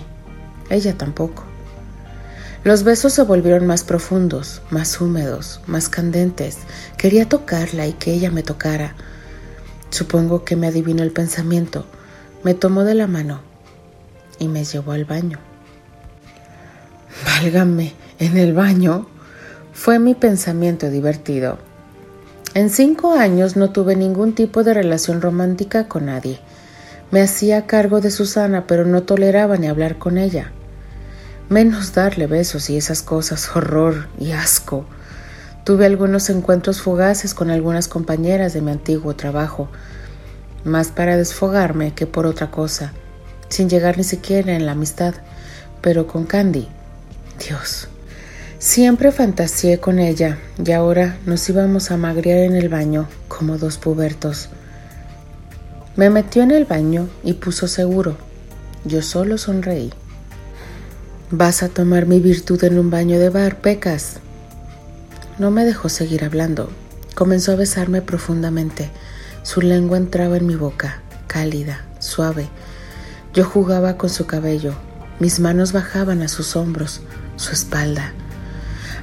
Ella 0.70 0.96
tampoco. 0.96 1.42
Los 2.62 2.84
besos 2.84 3.12
se 3.12 3.22
volvieron 3.22 3.66
más 3.66 3.82
profundos, 3.82 4.62
más 4.70 5.00
húmedos, 5.00 5.60
más 5.66 5.88
candentes. 5.88 6.58
Quería 6.96 7.28
tocarla 7.28 7.88
y 7.88 7.94
que 7.94 8.12
ella 8.12 8.30
me 8.30 8.44
tocara. 8.44 8.94
Supongo 9.90 10.44
que 10.44 10.54
me 10.54 10.68
adivinó 10.68 11.02
el 11.02 11.10
pensamiento. 11.10 11.84
Me 12.46 12.54
tomó 12.54 12.84
de 12.84 12.94
la 12.94 13.08
mano 13.08 13.40
y 14.38 14.46
me 14.46 14.62
llevó 14.62 14.92
al 14.92 15.04
baño. 15.04 15.40
Válgame, 17.24 17.92
en 18.20 18.36
el 18.36 18.54
baño. 18.54 19.08
Fue 19.72 19.98
mi 19.98 20.14
pensamiento 20.14 20.88
divertido. 20.88 21.58
En 22.54 22.70
cinco 22.70 23.14
años 23.14 23.56
no 23.56 23.70
tuve 23.70 23.96
ningún 23.96 24.36
tipo 24.36 24.62
de 24.62 24.74
relación 24.74 25.20
romántica 25.20 25.88
con 25.88 26.06
nadie. 26.06 26.38
Me 27.10 27.20
hacía 27.20 27.66
cargo 27.66 28.00
de 28.00 28.12
Susana, 28.12 28.68
pero 28.68 28.84
no 28.84 29.02
toleraba 29.02 29.56
ni 29.56 29.66
hablar 29.66 29.98
con 29.98 30.16
ella. 30.16 30.52
Menos 31.48 31.94
darle 31.94 32.28
besos 32.28 32.70
y 32.70 32.76
esas 32.76 33.02
cosas, 33.02 33.56
horror 33.56 34.06
y 34.20 34.30
asco. 34.30 34.86
Tuve 35.64 35.84
algunos 35.84 36.30
encuentros 36.30 36.80
fugaces 36.80 37.34
con 37.34 37.50
algunas 37.50 37.88
compañeras 37.88 38.52
de 38.52 38.60
mi 38.60 38.70
antiguo 38.70 39.16
trabajo, 39.16 39.68
más 40.66 40.88
para 40.88 41.16
desfogarme 41.16 41.94
que 41.94 42.06
por 42.06 42.26
otra 42.26 42.50
cosa, 42.50 42.92
sin 43.48 43.70
llegar 43.70 43.96
ni 43.96 44.04
siquiera 44.04 44.54
en 44.54 44.66
la 44.66 44.72
amistad, 44.72 45.14
pero 45.80 46.06
con 46.06 46.26
Candy. 46.26 46.68
Dios, 47.38 47.88
Siempre 48.58 49.12
fantaseé 49.12 49.78
con 49.78 49.98
ella 49.98 50.38
y 50.64 50.72
ahora 50.72 51.18
nos 51.26 51.46
íbamos 51.48 51.90
a 51.90 51.98
magrear 51.98 52.38
en 52.38 52.56
el 52.56 52.70
baño 52.70 53.06
como 53.28 53.58
dos 53.58 53.76
pubertos. 53.76 54.48
Me 55.94 56.08
metió 56.08 56.42
en 56.42 56.50
el 56.50 56.64
baño 56.64 57.08
y 57.22 57.34
puso 57.34 57.68
seguro. 57.68 58.16
Yo 58.84 59.02
solo 59.02 59.36
sonreí. 59.36 59.92
¿Vas 61.30 61.62
a 61.62 61.68
tomar 61.68 62.06
mi 62.06 62.18
virtud 62.18 62.64
en 62.64 62.78
un 62.78 62.90
baño 62.90 63.18
de 63.18 63.28
bar, 63.28 63.60
Pecas? 63.60 64.20
No 65.38 65.50
me 65.50 65.64
dejó 65.66 65.90
seguir 65.90 66.24
hablando. 66.24 66.70
Comenzó 67.14 67.52
a 67.52 67.56
besarme 67.56 68.00
profundamente. 68.00 68.90
Su 69.46 69.60
lengua 69.60 69.96
entraba 69.96 70.38
en 70.38 70.44
mi 70.44 70.56
boca, 70.56 71.02
cálida, 71.28 71.86
suave. 72.00 72.48
Yo 73.32 73.44
jugaba 73.44 73.96
con 73.96 74.10
su 74.10 74.26
cabello. 74.26 74.74
Mis 75.20 75.38
manos 75.38 75.70
bajaban 75.70 76.20
a 76.22 76.26
sus 76.26 76.56
hombros, 76.56 77.00
su 77.36 77.52
espalda. 77.52 78.12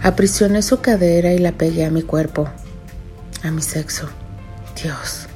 Aprisioné 0.01 0.61
su 0.61 0.81
cadera 0.81 1.31
y 1.31 1.37
la 1.37 1.53
pegué 1.53 1.85
a 1.85 1.91
mi 1.91 2.01
cuerpo, 2.01 2.49
a 3.41 3.51
mi 3.51 3.61
sexo. 3.61 4.09
Dios, 4.83 5.27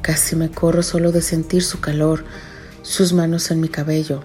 casi 0.00 0.34
me 0.34 0.50
corro 0.50 0.82
solo 0.82 1.12
de 1.12 1.20
sentir 1.20 1.62
su 1.62 1.80
calor, 1.80 2.24
sus 2.80 3.12
manos 3.12 3.50
en 3.50 3.60
mi 3.60 3.68
cabello, 3.68 4.22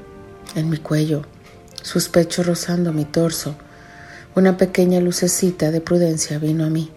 en 0.55 0.69
mi 0.69 0.77
cuello, 0.77 1.23
sus 1.81 2.07
pechos 2.07 2.45
rozando 2.45 2.93
mi 2.93 3.03
torso. 3.03 3.55
Una 4.35 4.55
pequeña 4.55 5.01
lucecita 5.01 5.69
de 5.69 5.81
prudencia 5.81 6.39
vino 6.39 6.63
a 6.63 6.69
mí. 6.69 6.91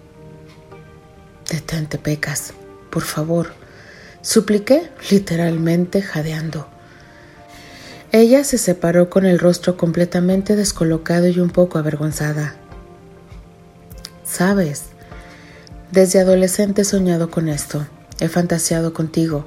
Detente, 1.51 1.99
Pecas, 1.99 2.55
por 2.97 3.05
favor, 3.05 3.49
supliqué 4.23 4.91
literalmente 5.11 6.01
jadeando. 6.01 6.67
Ella 8.11 8.43
se 8.43 8.57
separó 8.57 9.11
con 9.11 9.27
el 9.27 9.39
rostro 9.39 9.77
completamente 9.77 10.57
descolocado 10.57 11.29
y 11.29 11.39
un 11.39 11.51
poco 11.51 11.77
avergonzada. 11.77 12.55
Sabes, 14.25 14.85
desde 15.93 16.21
adolescente 16.21 16.81
he 16.81 16.85
soñado 16.87 17.31
con 17.31 17.51
esto, 17.51 17.87
he 18.19 18.29
fantaseado 18.29 18.95
contigo, 18.95 19.45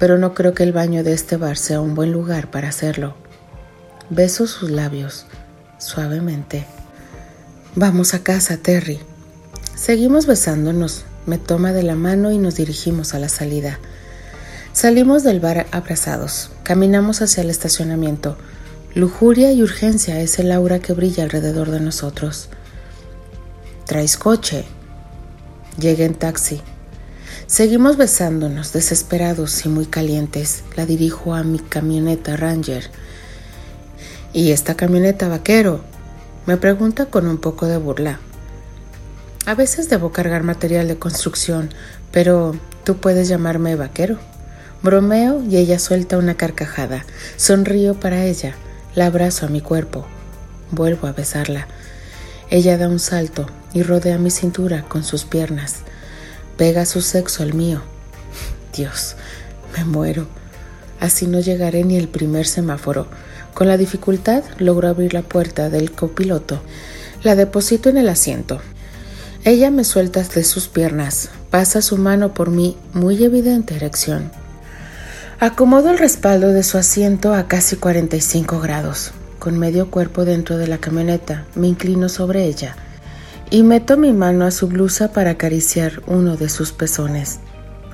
pero 0.00 0.18
no 0.18 0.34
creo 0.34 0.52
que 0.52 0.64
el 0.64 0.72
baño 0.72 1.04
de 1.04 1.12
este 1.12 1.36
bar 1.36 1.56
sea 1.56 1.80
un 1.80 1.94
buen 1.94 2.10
lugar 2.10 2.50
para 2.50 2.70
hacerlo. 2.70 3.14
Beso 4.10 4.48
sus 4.48 4.72
labios, 4.72 5.26
suavemente. 5.78 6.66
Vamos 7.76 8.12
a 8.14 8.24
casa, 8.24 8.56
Terry. 8.56 8.98
Seguimos 9.76 10.26
besándonos, 10.26 11.04
me 11.28 11.38
toma 11.38 11.72
de 11.72 11.82
la 11.82 11.94
mano 11.94 12.32
y 12.32 12.38
nos 12.38 12.56
dirigimos 12.56 13.12
a 13.12 13.18
la 13.18 13.28
salida. 13.28 13.78
Salimos 14.72 15.22
del 15.22 15.40
bar 15.40 15.66
abrazados, 15.72 16.50
caminamos 16.62 17.20
hacia 17.20 17.42
el 17.42 17.50
estacionamiento. 17.50 18.38
Lujuria 18.94 19.52
y 19.52 19.62
urgencia 19.62 20.20
es 20.20 20.38
el 20.38 20.50
aura 20.50 20.78
que 20.78 20.94
brilla 20.94 21.24
alrededor 21.24 21.70
de 21.70 21.80
nosotros. 21.80 22.48
¿Traes 23.84 24.16
coche? 24.16 24.64
Llegué 25.78 26.06
en 26.06 26.14
taxi. 26.14 26.62
Seguimos 27.46 27.98
besándonos, 27.98 28.72
desesperados 28.72 29.64
y 29.66 29.68
muy 29.68 29.84
calientes. 29.84 30.64
La 30.76 30.86
dirijo 30.86 31.34
a 31.34 31.42
mi 31.42 31.58
camioneta 31.58 32.36
Ranger. 32.36 32.90
¿Y 34.32 34.52
esta 34.52 34.76
camioneta 34.76 35.28
vaquero? 35.28 35.82
Me 36.46 36.56
pregunta 36.56 37.06
con 37.06 37.26
un 37.26 37.38
poco 37.38 37.66
de 37.66 37.76
burla. 37.76 38.20
A 39.48 39.54
veces 39.54 39.88
debo 39.88 40.12
cargar 40.12 40.42
material 40.42 40.88
de 40.88 40.98
construcción, 40.98 41.70
pero 42.12 42.54
tú 42.84 42.98
puedes 42.98 43.28
llamarme 43.28 43.76
vaquero. 43.76 44.18
Bromeo 44.82 45.42
y 45.42 45.56
ella 45.56 45.78
suelta 45.78 46.18
una 46.18 46.34
carcajada. 46.34 47.06
Sonrío 47.38 47.98
para 47.98 48.26
ella. 48.26 48.56
La 48.94 49.06
abrazo 49.06 49.46
a 49.46 49.48
mi 49.48 49.62
cuerpo. 49.62 50.04
Vuelvo 50.70 51.06
a 51.06 51.12
besarla. 51.12 51.66
Ella 52.50 52.76
da 52.76 52.88
un 52.88 52.98
salto 52.98 53.46
y 53.72 53.82
rodea 53.82 54.18
mi 54.18 54.30
cintura 54.30 54.82
con 54.82 55.02
sus 55.02 55.24
piernas. 55.24 55.76
Pega 56.58 56.84
su 56.84 57.00
sexo 57.00 57.42
al 57.42 57.54
mío. 57.54 57.80
Dios, 58.76 59.16
me 59.74 59.86
muero. 59.86 60.26
Así 61.00 61.26
no 61.26 61.40
llegaré 61.40 61.84
ni 61.84 61.96
el 61.96 62.08
primer 62.08 62.46
semáforo. 62.46 63.06
Con 63.54 63.66
la 63.66 63.78
dificultad 63.78 64.44
logro 64.58 64.88
abrir 64.88 65.14
la 65.14 65.22
puerta 65.22 65.70
del 65.70 65.92
copiloto. 65.92 66.60
La 67.22 67.34
deposito 67.34 67.88
en 67.88 67.96
el 67.96 68.10
asiento. 68.10 68.60
Ella 69.44 69.70
me 69.70 69.84
suelta 69.84 70.22
de 70.22 70.42
sus 70.44 70.68
piernas, 70.68 71.30
pasa 71.50 71.80
su 71.80 71.96
mano 71.96 72.34
por 72.34 72.50
mi 72.50 72.76
muy 72.92 73.22
evidente 73.22 73.76
erección. 73.76 74.30
Acomodo 75.38 75.90
el 75.90 75.98
respaldo 75.98 76.48
de 76.48 76.64
su 76.64 76.76
asiento 76.76 77.32
a 77.32 77.46
casi 77.46 77.76
45 77.76 78.60
grados. 78.60 79.12
Con 79.38 79.56
medio 79.56 79.90
cuerpo 79.90 80.24
dentro 80.24 80.58
de 80.58 80.66
la 80.66 80.78
camioneta, 80.78 81.44
me 81.54 81.68
inclino 81.68 82.08
sobre 82.08 82.44
ella 82.44 82.74
y 83.50 83.62
meto 83.62 83.96
mi 83.96 84.12
mano 84.12 84.44
a 84.44 84.50
su 84.50 84.66
blusa 84.66 85.12
para 85.12 85.30
acariciar 85.30 86.02
uno 86.06 86.36
de 86.36 86.48
sus 86.48 86.72
pezones. 86.72 87.38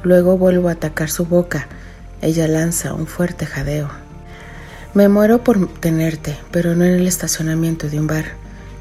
Luego 0.02 0.38
vuelvo 0.38 0.68
a 0.68 0.72
atacar 0.72 1.11
su 1.11 1.26
boca. 1.26 1.68
Ella 2.22 2.48
lanza 2.48 2.94
un 2.94 3.07
fuerte 3.07 3.44
jadeo. 3.44 3.90
Me 4.94 5.09
muero 5.09 5.44
por 5.44 5.68
tenerte, 5.80 6.37
pero 6.50 6.74
no 6.74 6.85
en 6.85 6.94
el 6.94 7.07
estacionamiento 7.07 7.88
de 7.88 8.00
un 8.00 8.07
bar. 8.07 8.24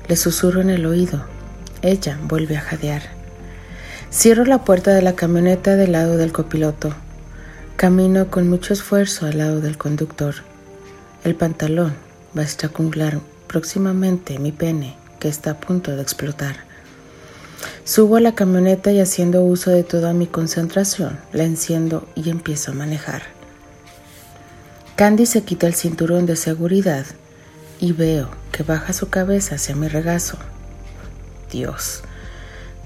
Le 0.08 0.15
susurro 0.15 0.62
en 0.62 0.69
el 0.69 0.86
oído. 0.86 1.33
Ella 1.84 2.17
vuelve 2.24 2.56
a 2.56 2.62
jadear. 2.62 3.02
Cierro 4.10 4.46
la 4.46 4.63
puerta 4.63 4.93
de 4.93 5.02
la 5.02 5.17
camioneta 5.17 5.76
del 5.76 5.91
lado 5.91 6.15
del 6.15 6.32
copiloto. 6.32 6.93
Camino 7.76 8.32
con 8.32 8.48
mucho 8.48 8.72
esfuerzo 8.72 9.26
al 9.26 9.38
lado 9.38 9.60
del 9.60 9.78
conductor. 9.78 10.36
El 11.26 11.36
pantalón 11.36 11.93
va 12.38 12.43
a 12.43 12.46
estrangular 12.46 13.19
próximamente 13.48 14.39
mi 14.39 14.54
pene 14.54 14.96
que 15.19 15.28
está 15.28 15.52
a 15.52 15.60
punto 15.60 15.93
de 15.93 16.02
explotar. 16.02 16.56
Subo 17.84 18.15
a 18.15 18.22
la 18.22 18.34
camioneta 18.34 18.93
y 18.93 19.02
haciendo 19.02 19.43
uso 19.43 19.69
de 19.69 19.84
toda 19.84 20.13
mi 20.13 20.26
concentración, 20.26 21.19
la 21.34 21.43
enciendo 21.43 22.08
y 22.15 22.30
empiezo 22.30 22.72
a 22.72 22.76
manejar. 22.76 23.24
Candy 24.96 25.26
se 25.26 25.43
quita 25.43 25.67
el 25.67 25.74
cinturón 25.74 26.26
de 26.28 26.38
seguridad 26.38 27.06
y 27.82 27.91
veo 27.91 28.30
que 28.54 28.63
baja 28.63 28.93
su 28.93 29.10
cabeza 29.10 29.56
hacia 29.56 29.76
mi 29.76 29.89
regazo. 29.89 30.38
Dios. 31.54 32.02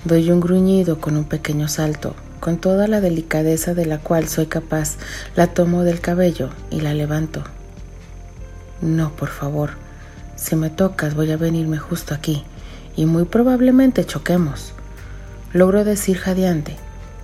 Doy 0.06 0.30
un 0.30 0.40
gruñido 0.40 1.02
con 1.02 1.18
un 1.18 1.24
pequeño 1.24 1.68
salto 1.68 2.16
con 2.40 2.58
toda 2.58 2.88
la 2.88 3.02
delicadeza 3.02 3.74
de 3.74 3.86
la 3.86 3.98
cual 3.98 4.28
soy 4.28 4.46
capaz, 4.46 4.98
la 5.36 5.48
tomo 5.48 5.84
del 5.84 6.00
cabello 6.02 6.50
y 6.70 6.82
la 6.82 6.94
levanto. 6.94 7.44
No, 8.82 9.12
por 9.16 9.30
favor, 9.30 9.72
si 10.36 10.56
me 10.56 10.70
tocas 10.70 11.16
voy 11.16 11.32
a 11.32 11.38
venirme 11.38 11.78
justo 11.78 12.14
aquí 12.14 12.44
y 12.96 13.06
muy 13.06 13.26
probablemente 13.26 14.06
choquemos. 14.06 14.74
Logro 15.54 15.84
decir 15.84 16.18
jadeante, 16.18 16.76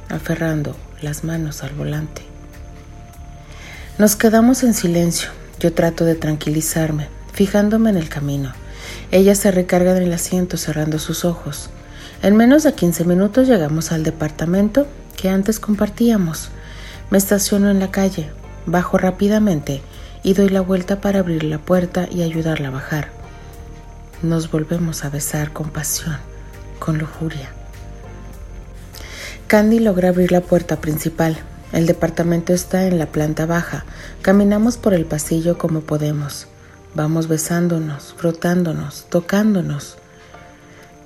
aferrando 0.10 0.76
las 1.02 1.24
manos 1.24 1.64
al 1.64 1.74
volante. 1.74 2.24
Nos 3.98 4.16
quedamos 4.16 4.64
en 4.64 4.74
silencio. 4.74 5.30
Yo 5.60 5.74
trato 5.74 6.04
de 6.04 6.16
tranquilizarme, 6.16 7.08
fijándome 7.32 7.92
en 7.92 7.98
el 7.98 8.10
camino. 8.10 8.54
Ella 9.14 9.36
se 9.36 9.52
recarga 9.52 9.96
en 9.96 10.02
el 10.02 10.12
asiento 10.12 10.58
cerrando 10.58 10.98
sus 10.98 11.24
ojos. 11.24 11.70
En 12.24 12.36
menos 12.36 12.64
de 12.64 12.74
15 12.74 13.06
minutos 13.06 13.48
llegamos 13.48 13.92
al 13.92 14.04
departamento 14.04 14.88
que 15.16 15.30
antes 15.30 15.60
compartíamos. 15.60 16.50
Me 17.12 17.20
estaciono 17.20 17.70
en 17.70 17.80
la 17.80 17.92
calle, 17.92 18.32
bajo 18.66 18.98
rápidamente 18.98 19.84
y 20.24 20.34
doy 20.34 20.50
la 20.50 20.62
vuelta 20.62 21.00
para 21.00 21.20
abrir 21.20 21.44
la 21.44 21.60
puerta 21.60 22.08
y 22.10 22.24
ayudarla 22.24 22.70
a 22.70 22.72
bajar. 22.72 23.10
Nos 24.24 24.50
volvemos 24.50 25.06
a 25.06 25.12
besar 25.12 25.54
con 25.54 25.70
pasión, 25.70 26.18
con 26.80 26.98
lujuria. 26.98 27.52
Candy 29.46 29.78
logra 29.78 30.10
abrir 30.10 30.32
la 30.32 30.42
puerta 30.42 30.82
principal. 30.82 31.38
El 31.72 31.86
departamento 31.86 32.52
está 32.52 32.88
en 32.88 32.98
la 32.98 33.06
planta 33.06 33.46
baja. 33.46 33.86
Caminamos 34.24 34.78
por 34.78 34.96
el 34.96 35.06
pasillo 35.06 35.60
como 35.60 35.82
podemos. 35.82 36.48
Vamos 36.96 37.28
besándonos, 37.28 38.14
frotándonos, 38.16 39.08
tocándonos. 39.10 39.98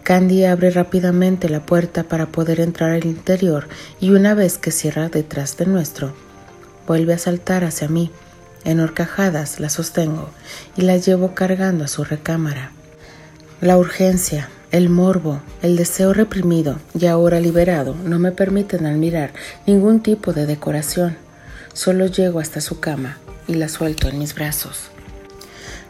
Candy 0.03 0.43
abre 0.43 0.69
rápidamente 0.69 1.47
la 1.47 1.65
puerta 1.65 2.03
para 2.03 2.25
poder 2.25 2.59
entrar 2.59 2.91
al 2.91 3.05
interior 3.05 3.67
y 4.01 4.11
una 4.11 4.33
vez 4.33 4.57
que 4.57 4.71
cierra 4.71 5.07
detrás 5.07 5.55
de 5.57 5.65
nuestro, 5.65 6.13
vuelve 6.87 7.13
a 7.13 7.17
saltar 7.17 7.63
hacia 7.63 7.87
mí. 7.87 8.11
En 8.65 8.81
horcajadas 8.81 9.61
la 9.61 9.69
sostengo 9.69 10.29
y 10.75 10.81
la 10.81 10.97
llevo 10.97 11.33
cargando 11.33 11.85
a 11.85 11.87
su 11.87 12.03
recámara. 12.03 12.71
La 13.61 13.77
urgencia, 13.77 14.49
el 14.71 14.89
morbo, 14.89 15.41
el 15.61 15.77
deseo 15.77 16.13
reprimido 16.13 16.79
y 16.99 17.05
ahora 17.05 17.39
liberado 17.39 17.95
no 18.03 18.19
me 18.19 18.33
permiten 18.33 18.85
admirar 18.85 19.31
ningún 19.65 20.01
tipo 20.01 20.33
de 20.33 20.45
decoración. 20.45 21.15
Solo 21.71 22.07
llego 22.07 22.41
hasta 22.41 22.59
su 22.59 22.81
cama 22.81 23.19
y 23.47 23.53
la 23.53 23.69
suelto 23.69 24.09
en 24.09 24.19
mis 24.19 24.35
brazos. 24.35 24.89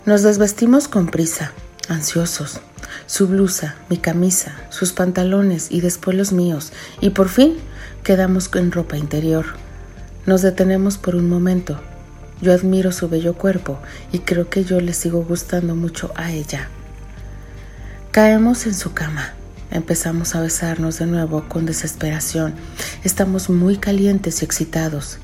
Nos 0.08 0.24
desvestimos 0.24 0.88
con 0.88 1.08
prisa, 1.08 1.52
ansiosos, 1.90 2.62
su 3.08 3.28
blusa, 3.28 3.76
mi 3.90 3.98
camisa, 3.98 4.56
sus 4.70 4.94
pantalones 4.94 5.70
y 5.70 5.82
después 5.82 6.16
los 6.16 6.32
míos, 6.32 6.72
y 7.02 7.10
por 7.10 7.28
fin 7.28 7.58
quedamos 8.06 8.50
en 8.56 8.72
ropa 8.72 8.96
interior. 8.96 9.46
Nos 10.26 10.44
detenemos 10.44 10.98
por 10.98 11.18
un 11.18 11.28
momento. 11.28 11.82
Yo 12.42 12.54
admiro 12.54 12.94
su 12.94 13.10
bello 13.10 13.34
cuerpo 13.34 13.80
y 14.14 14.20
creo 14.20 14.50
que 14.50 14.64
yo 14.64 14.80
le 14.80 14.94
sigo 14.94 15.26
gustando 15.26 15.76
mucho 15.76 16.14
a 16.16 16.32
ella. 16.32 16.70
Caemos 18.12 18.66
en 18.66 18.76
su 18.76 18.94
cama. 18.94 19.34
Empezamos 19.72 20.36
a 20.36 20.42
besarnos 20.42 21.00
de 21.00 21.06
nuevo 21.06 21.50
con 21.50 21.66
desesperación. 21.66 22.54
Estamos 23.04 23.50
muy 23.50 23.76
calientes 23.76 24.42
y 24.42 24.46
excitados. 24.46 25.18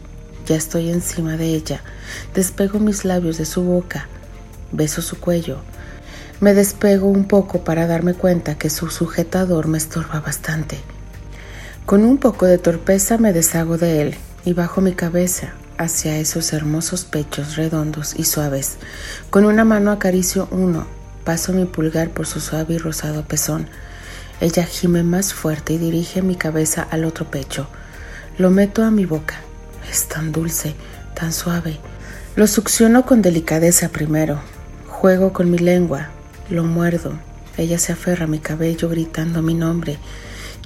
Ya 0.46 0.58
estoy 0.58 0.90
encima 0.90 1.38
de 1.38 1.56
ella. 1.56 1.82
Despego 2.36 2.80
mis 2.80 3.06
labios 3.06 3.38
de 3.38 3.46
su 3.46 3.64
boca. 3.64 4.10
Beso 4.74 5.02
su 5.02 5.20
cuello 5.20 5.62
me 6.44 6.54
despego 6.54 7.08
un 7.08 7.24
poco 7.24 7.64
para 7.64 7.88
darme 7.88 8.16
cuenta 8.16 8.56
que 8.56 8.70
su 8.70 8.90
sujetador 8.90 9.68
me 9.68 9.78
estorba 9.78 10.20
bastante. 10.20 10.78
Con 11.86 12.04
un 12.04 12.18
poco 12.18 12.48
de 12.48 12.58
torpeza 12.58 13.18
me 13.18 13.32
deshago 13.32 13.78
de 13.78 14.02
él 14.02 14.16
y 14.44 14.52
bajo 14.52 14.82
mi 14.82 14.92
cabeza 14.92 15.54
hacia 15.78 16.18
esos 16.18 16.52
hermosos 16.52 17.06
pechos 17.06 17.56
redondos 17.56 18.14
y 18.18 18.26
suaves. 18.26 18.76
Con 19.30 19.46
una 19.46 19.64
mano 19.64 19.90
acaricio 19.90 20.50
uno, 20.52 20.86
paso 21.24 21.54
mi 21.54 21.64
pulgar 21.64 22.10
por 22.10 22.28
su 22.28 22.42
suave 22.42 22.74
y 22.74 22.78
rosado 22.78 23.24
pezón. 23.24 23.70
Ella 24.42 24.66
gime 24.66 25.04
más 25.04 25.34
fuerte 25.34 25.72
y 25.72 25.78
dirige 25.78 26.22
mi 26.22 26.36
cabeza 26.36 26.86
al 26.92 27.06
otro 27.06 27.32
pecho. 27.32 27.68
Lo 28.38 28.50
meto 28.50 28.84
a 28.84 28.92
mi 28.92 29.06
boca. 29.06 29.36
Es 29.90 30.10
tan 30.10 30.34
dulce, 30.34 30.76
tan 31.14 31.32
suave. 31.32 31.80
Lo 32.36 32.48
succiono 32.48 33.06
con 33.06 33.22
delicadeza 33.22 33.88
primero. 33.88 34.42
Juego 35.04 35.34
con 35.34 35.52
mi 35.52 35.58
lengua. 35.58 36.12
Lo 36.50 36.64
muerdo. 36.64 37.20
Ella 37.58 37.78
se 37.78 37.92
aferra 37.92 38.24
a 38.24 38.28
mi 38.30 38.40
cabello 38.40 38.88
gritando 38.88 39.42
mi 39.42 39.54
nombre. 39.54 39.98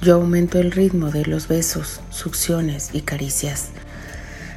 Yo 0.00 0.14
aumento 0.14 0.60
el 0.60 0.70
ritmo 0.70 1.10
de 1.10 1.24
los 1.24 1.48
besos, 1.48 1.98
succiones 2.10 2.90
y 2.92 3.00
caricias. 3.00 3.70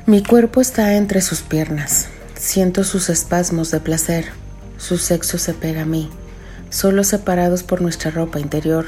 Mi 0.06 0.22
cuerpo 0.22 0.62
está 0.62 0.98
entre 0.98 1.22
sus 1.22 1.42
piernas. 1.42 2.10
Siento 2.36 2.84
sus 2.84 3.10
espasmos 3.10 3.72
de 3.72 3.80
placer. 3.80 4.26
Su 4.78 5.00
sexo 5.00 5.40
se 5.40 5.56
pega 5.56 5.82
a 5.82 5.86
mí, 5.86 6.12
solo 6.70 7.04
separados 7.04 7.64
por 7.64 7.82
nuestra 7.82 8.12
ropa 8.12 8.40
interior. 8.40 8.86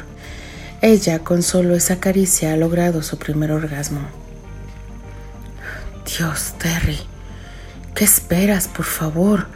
Ella, 0.84 1.24
con 1.24 1.42
solo 1.42 1.74
esa 1.74 2.00
caricia, 2.00 2.54
ha 2.54 2.56
logrado 2.56 3.02
su 3.02 3.18
primer 3.18 3.52
orgasmo. 3.52 4.02
Dios, 6.06 6.54
Terry, 6.60 7.00
¿qué 7.96 8.04
esperas, 8.04 8.68
por 8.68 8.86
favor? 8.86 9.48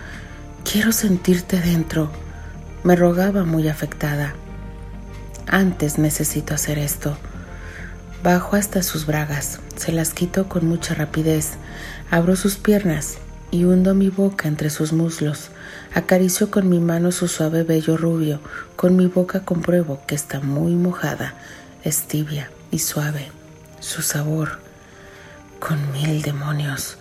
Quiero 0.69 0.91
sentirte 0.91 1.61
dentro. 1.61 2.09
Me 2.83 2.97
rogaba 2.97 3.45
muy 3.45 3.69
afectada. 3.69 4.33
Antes 5.47 5.97
necesito 5.97 6.53
hacer 6.53 6.77
esto. 6.77 7.17
Bajo 8.21 8.57
hasta 8.57 8.83
sus 8.83 9.05
bragas, 9.05 9.61
se 9.77 9.93
las 9.93 10.13
quito 10.13 10.49
con 10.49 10.67
mucha 10.67 10.93
rapidez, 10.93 11.51
abro 12.11 12.35
sus 12.35 12.57
piernas 12.57 13.17
y 13.49 13.63
hundo 13.63 13.95
mi 13.95 14.09
boca 14.09 14.49
entre 14.49 14.69
sus 14.69 14.91
muslos. 14.91 15.51
Acaricio 15.95 16.51
con 16.51 16.67
mi 16.67 16.79
mano 16.79 17.13
su 17.13 17.29
suave 17.29 17.63
vello 17.63 17.95
rubio, 17.95 18.41
con 18.75 18.97
mi 18.97 19.05
boca 19.05 19.45
compruebo 19.45 20.01
que 20.05 20.15
está 20.15 20.41
muy 20.41 20.75
mojada, 20.75 21.35
es 21.85 22.09
tibia 22.09 22.51
y 22.71 22.79
suave. 22.79 23.31
Su 23.79 24.01
sabor, 24.01 24.59
con 25.61 25.93
mil 25.93 26.21
demonios. 26.23 26.97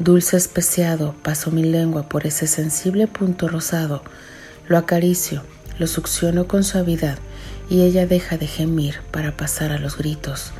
Dulce 0.00 0.36
especiado, 0.36 1.14
paso 1.22 1.52
mi 1.52 1.62
lengua 1.62 2.08
por 2.08 2.26
ese 2.26 2.48
sensible 2.48 3.06
punto 3.06 3.46
rosado, 3.46 4.02
lo 4.66 4.76
acaricio, 4.76 5.44
lo 5.78 5.86
succiono 5.86 6.48
con 6.48 6.64
suavidad 6.64 7.18
y 7.70 7.82
ella 7.82 8.04
deja 8.04 8.36
de 8.36 8.48
gemir 8.48 8.96
para 9.12 9.36
pasar 9.36 9.70
a 9.70 9.78
los 9.78 9.96
gritos. 9.96 10.52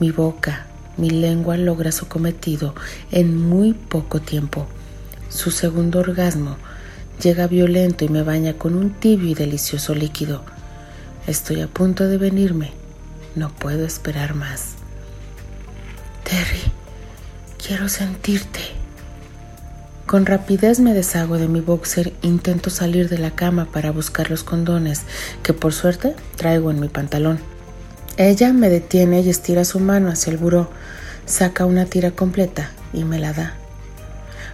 Mi 0.00 0.10
boca, 0.10 0.66
mi 0.96 1.10
lengua 1.10 1.56
logra 1.56 1.92
su 1.92 2.08
cometido 2.08 2.74
en 3.12 3.36
muy 3.36 3.72
poco 3.72 4.20
tiempo. 4.20 4.66
Su 5.28 5.52
segundo 5.52 6.00
orgasmo 6.00 6.56
llega 7.22 7.46
violento 7.46 8.04
y 8.04 8.08
me 8.08 8.24
baña 8.24 8.54
con 8.54 8.74
un 8.74 8.90
tibio 8.90 9.30
y 9.30 9.34
delicioso 9.34 9.94
líquido. 9.94 10.42
Estoy 11.28 11.60
a 11.60 11.68
punto 11.68 12.08
de 12.08 12.18
venirme. 12.18 12.72
No 13.36 13.50
puedo 13.50 13.86
esperar 13.86 14.34
más. 14.34 14.74
Terry, 16.24 16.62
quiero 17.66 17.88
sentirte. 17.88 18.60
Con 20.06 20.24
rapidez 20.24 20.78
me 20.78 20.94
deshago 20.94 21.36
de 21.36 21.48
mi 21.48 21.60
boxer, 21.60 22.12
intento 22.22 22.70
salir 22.70 23.08
de 23.08 23.18
la 23.18 23.32
cama 23.32 23.64
para 23.72 23.90
buscar 23.90 24.30
los 24.30 24.44
condones 24.44 25.02
que 25.42 25.52
por 25.52 25.72
suerte 25.72 26.14
traigo 26.36 26.70
en 26.70 26.78
mi 26.78 26.88
pantalón. 26.88 27.40
Ella 28.18 28.52
me 28.52 28.70
detiene 28.70 29.20
y 29.20 29.30
estira 29.30 29.64
su 29.64 29.80
mano 29.80 30.10
hacia 30.10 30.30
el 30.30 30.36
buró, 30.36 30.70
saca 31.24 31.66
una 31.66 31.86
tira 31.86 32.12
completa 32.12 32.70
y 32.92 33.02
me 33.02 33.18
la 33.18 33.32
da. 33.32 33.54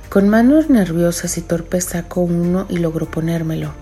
Con 0.09 0.31
manos 0.31 0.71
nerviosas 0.71 1.37
y 1.37 1.43
torpes 1.43 1.85
saco 1.85 2.23
uno 2.23 2.65
y 2.71 2.79
logro 2.79 3.11
ponérmelo. 3.11 3.75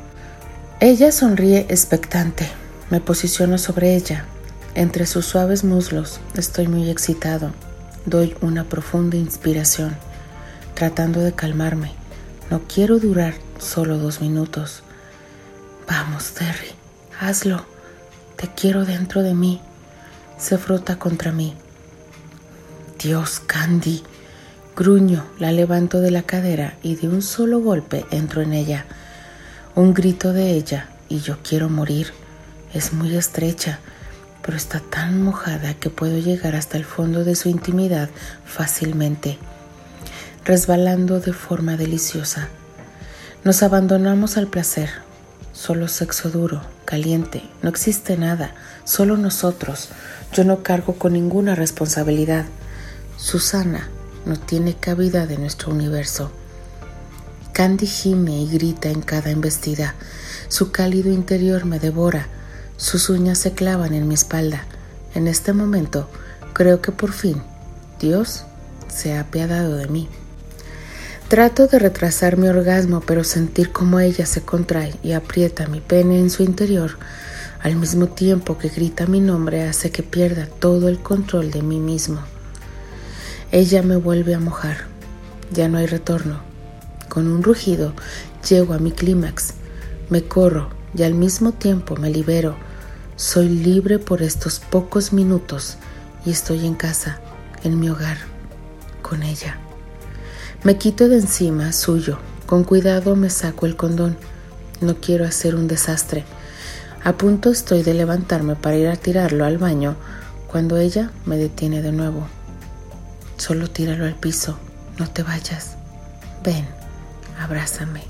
Ella 0.80 1.12
sonríe 1.12 1.66
expectante. 1.68 2.48
Me 2.90 3.00
posiciono 3.00 3.58
sobre 3.58 3.94
ella. 3.94 4.24
Entre 4.74 5.06
sus 5.06 5.24
suaves 5.26 5.62
muslos 5.62 6.18
estoy 6.34 6.66
muy 6.66 6.90
excitado. 6.90 7.52
Doy 8.06 8.34
una 8.40 8.64
profunda 8.64 9.18
inspiración 9.18 9.94
tratando 10.74 11.20
de 11.20 11.32
calmarme. 11.32 11.92
No 12.50 12.62
quiero 12.62 12.98
durar 12.98 13.34
solo 13.58 13.98
dos 13.98 14.22
minutos. 14.22 14.82
Vamos, 15.86 16.32
Terry, 16.32 16.70
hazlo. 17.20 17.66
Te 18.36 18.48
quiero 18.48 18.86
dentro 18.86 19.22
de 19.22 19.34
mí. 19.34 19.60
Se 20.38 20.56
frota 20.56 20.98
contra 20.98 21.30
mí. 21.30 21.54
Dios, 22.98 23.40
Candy. 23.40 24.02
Gruño, 24.74 25.26
la 25.38 25.52
levanto 25.52 26.00
de 26.00 26.10
la 26.10 26.22
cadera 26.22 26.78
y 26.82 26.96
de 26.96 27.06
un 27.08 27.20
solo 27.20 27.60
golpe 27.60 28.06
entro 28.10 28.40
en 28.40 28.54
ella. 28.54 28.86
Un 29.74 29.92
grito 29.92 30.32
de 30.32 30.52
ella 30.52 30.88
y 31.10 31.20
yo 31.20 31.36
quiero 31.42 31.68
morir. 31.68 32.14
Es 32.72 32.94
muy 32.94 33.14
estrecha, 33.14 33.80
pero 34.44 34.56
está 34.56 34.80
tan 34.80 35.22
mojada 35.22 35.74
que 35.74 35.90
puedo 35.90 36.18
llegar 36.18 36.56
hasta 36.56 36.76
el 36.76 36.84
fondo 36.84 37.24
de 37.24 37.36
su 37.36 37.48
intimidad 37.48 38.10
fácilmente 38.44 39.38
resbalando 40.44 41.20
de 41.20 41.32
forma 41.32 41.76
deliciosa. 41.76 42.48
Nos 43.44 43.62
abandonamos 43.62 44.36
al 44.36 44.46
placer, 44.46 44.90
solo 45.52 45.88
sexo 45.88 46.30
duro, 46.30 46.62
caliente, 46.84 47.42
no 47.62 47.68
existe 47.68 48.16
nada, 48.16 48.54
solo 48.84 49.16
nosotros. 49.16 49.90
Yo 50.32 50.44
no 50.44 50.62
cargo 50.62 50.94
con 50.94 51.12
ninguna 51.12 51.54
responsabilidad. 51.54 52.46
Susana 53.16 53.88
no 54.24 54.38
tiene 54.38 54.74
cabida 54.74 55.26
de 55.26 55.38
nuestro 55.38 55.72
universo. 55.72 56.30
Candy 57.52 57.86
gime 57.86 58.40
y 58.40 58.48
grita 58.48 58.88
en 58.88 59.02
cada 59.02 59.30
embestida. 59.30 59.94
Su 60.48 60.72
cálido 60.72 61.12
interior 61.12 61.64
me 61.64 61.78
devora. 61.78 62.26
Sus 62.80 63.10
uñas 63.10 63.36
se 63.36 63.52
clavan 63.52 63.92
en 63.92 64.08
mi 64.08 64.14
espalda. 64.14 64.64
En 65.14 65.28
este 65.28 65.52
momento 65.52 66.08
creo 66.54 66.80
que 66.80 66.92
por 66.92 67.12
fin 67.12 67.42
Dios 68.00 68.44
se 68.88 69.12
ha 69.12 69.20
apiadado 69.20 69.76
de 69.76 69.86
mí. 69.86 70.08
Trato 71.28 71.66
de 71.66 71.78
retrasar 71.78 72.38
mi 72.38 72.48
orgasmo, 72.48 73.02
pero 73.02 73.22
sentir 73.22 73.70
como 73.70 74.00
ella 74.00 74.24
se 74.24 74.40
contrae 74.40 74.94
y 75.02 75.12
aprieta 75.12 75.66
mi 75.66 75.80
pene 75.80 76.18
en 76.20 76.30
su 76.30 76.42
interior, 76.42 76.92
al 77.60 77.76
mismo 77.76 78.06
tiempo 78.06 78.56
que 78.56 78.70
grita 78.70 79.06
mi 79.06 79.20
nombre, 79.20 79.68
hace 79.68 79.90
que 79.90 80.02
pierda 80.02 80.46
todo 80.46 80.88
el 80.88 81.00
control 81.00 81.50
de 81.50 81.60
mí 81.60 81.80
mismo. 81.80 82.22
Ella 83.52 83.82
me 83.82 83.96
vuelve 83.96 84.34
a 84.34 84.40
mojar. 84.40 84.86
Ya 85.52 85.68
no 85.68 85.76
hay 85.76 85.86
retorno. 85.86 86.40
Con 87.10 87.28
un 87.28 87.42
rugido 87.42 87.92
llego 88.48 88.72
a 88.72 88.78
mi 88.78 88.90
clímax. 88.90 89.52
Me 90.08 90.22
corro 90.22 90.70
y 90.94 91.02
al 91.02 91.12
mismo 91.12 91.52
tiempo 91.52 91.94
me 91.96 92.08
libero. 92.08 92.69
Soy 93.20 93.50
libre 93.50 93.98
por 93.98 94.22
estos 94.22 94.60
pocos 94.60 95.12
minutos 95.12 95.76
y 96.24 96.30
estoy 96.30 96.64
en 96.64 96.74
casa, 96.74 97.20
en 97.62 97.78
mi 97.78 97.90
hogar, 97.90 98.16
con 99.02 99.22
ella. 99.22 99.58
Me 100.64 100.78
quito 100.78 101.06
de 101.06 101.16
encima 101.16 101.74
suyo. 101.74 102.18
Con 102.46 102.64
cuidado 102.64 103.16
me 103.16 103.28
saco 103.28 103.66
el 103.66 103.76
condón. 103.76 104.16
No 104.80 105.02
quiero 105.02 105.26
hacer 105.26 105.54
un 105.54 105.68
desastre. 105.68 106.24
A 107.04 107.12
punto 107.12 107.50
estoy 107.50 107.82
de 107.82 107.92
levantarme 107.92 108.56
para 108.56 108.78
ir 108.78 108.88
a 108.88 108.96
tirarlo 108.96 109.44
al 109.44 109.58
baño 109.58 109.96
cuando 110.46 110.78
ella 110.78 111.10
me 111.26 111.36
detiene 111.36 111.82
de 111.82 111.92
nuevo. 111.92 112.26
Solo 113.36 113.68
tíralo 113.68 114.06
al 114.06 114.14
piso. 114.14 114.58
No 114.98 115.10
te 115.10 115.22
vayas. 115.22 115.76
Ven, 116.42 116.66
abrázame. 117.38 118.02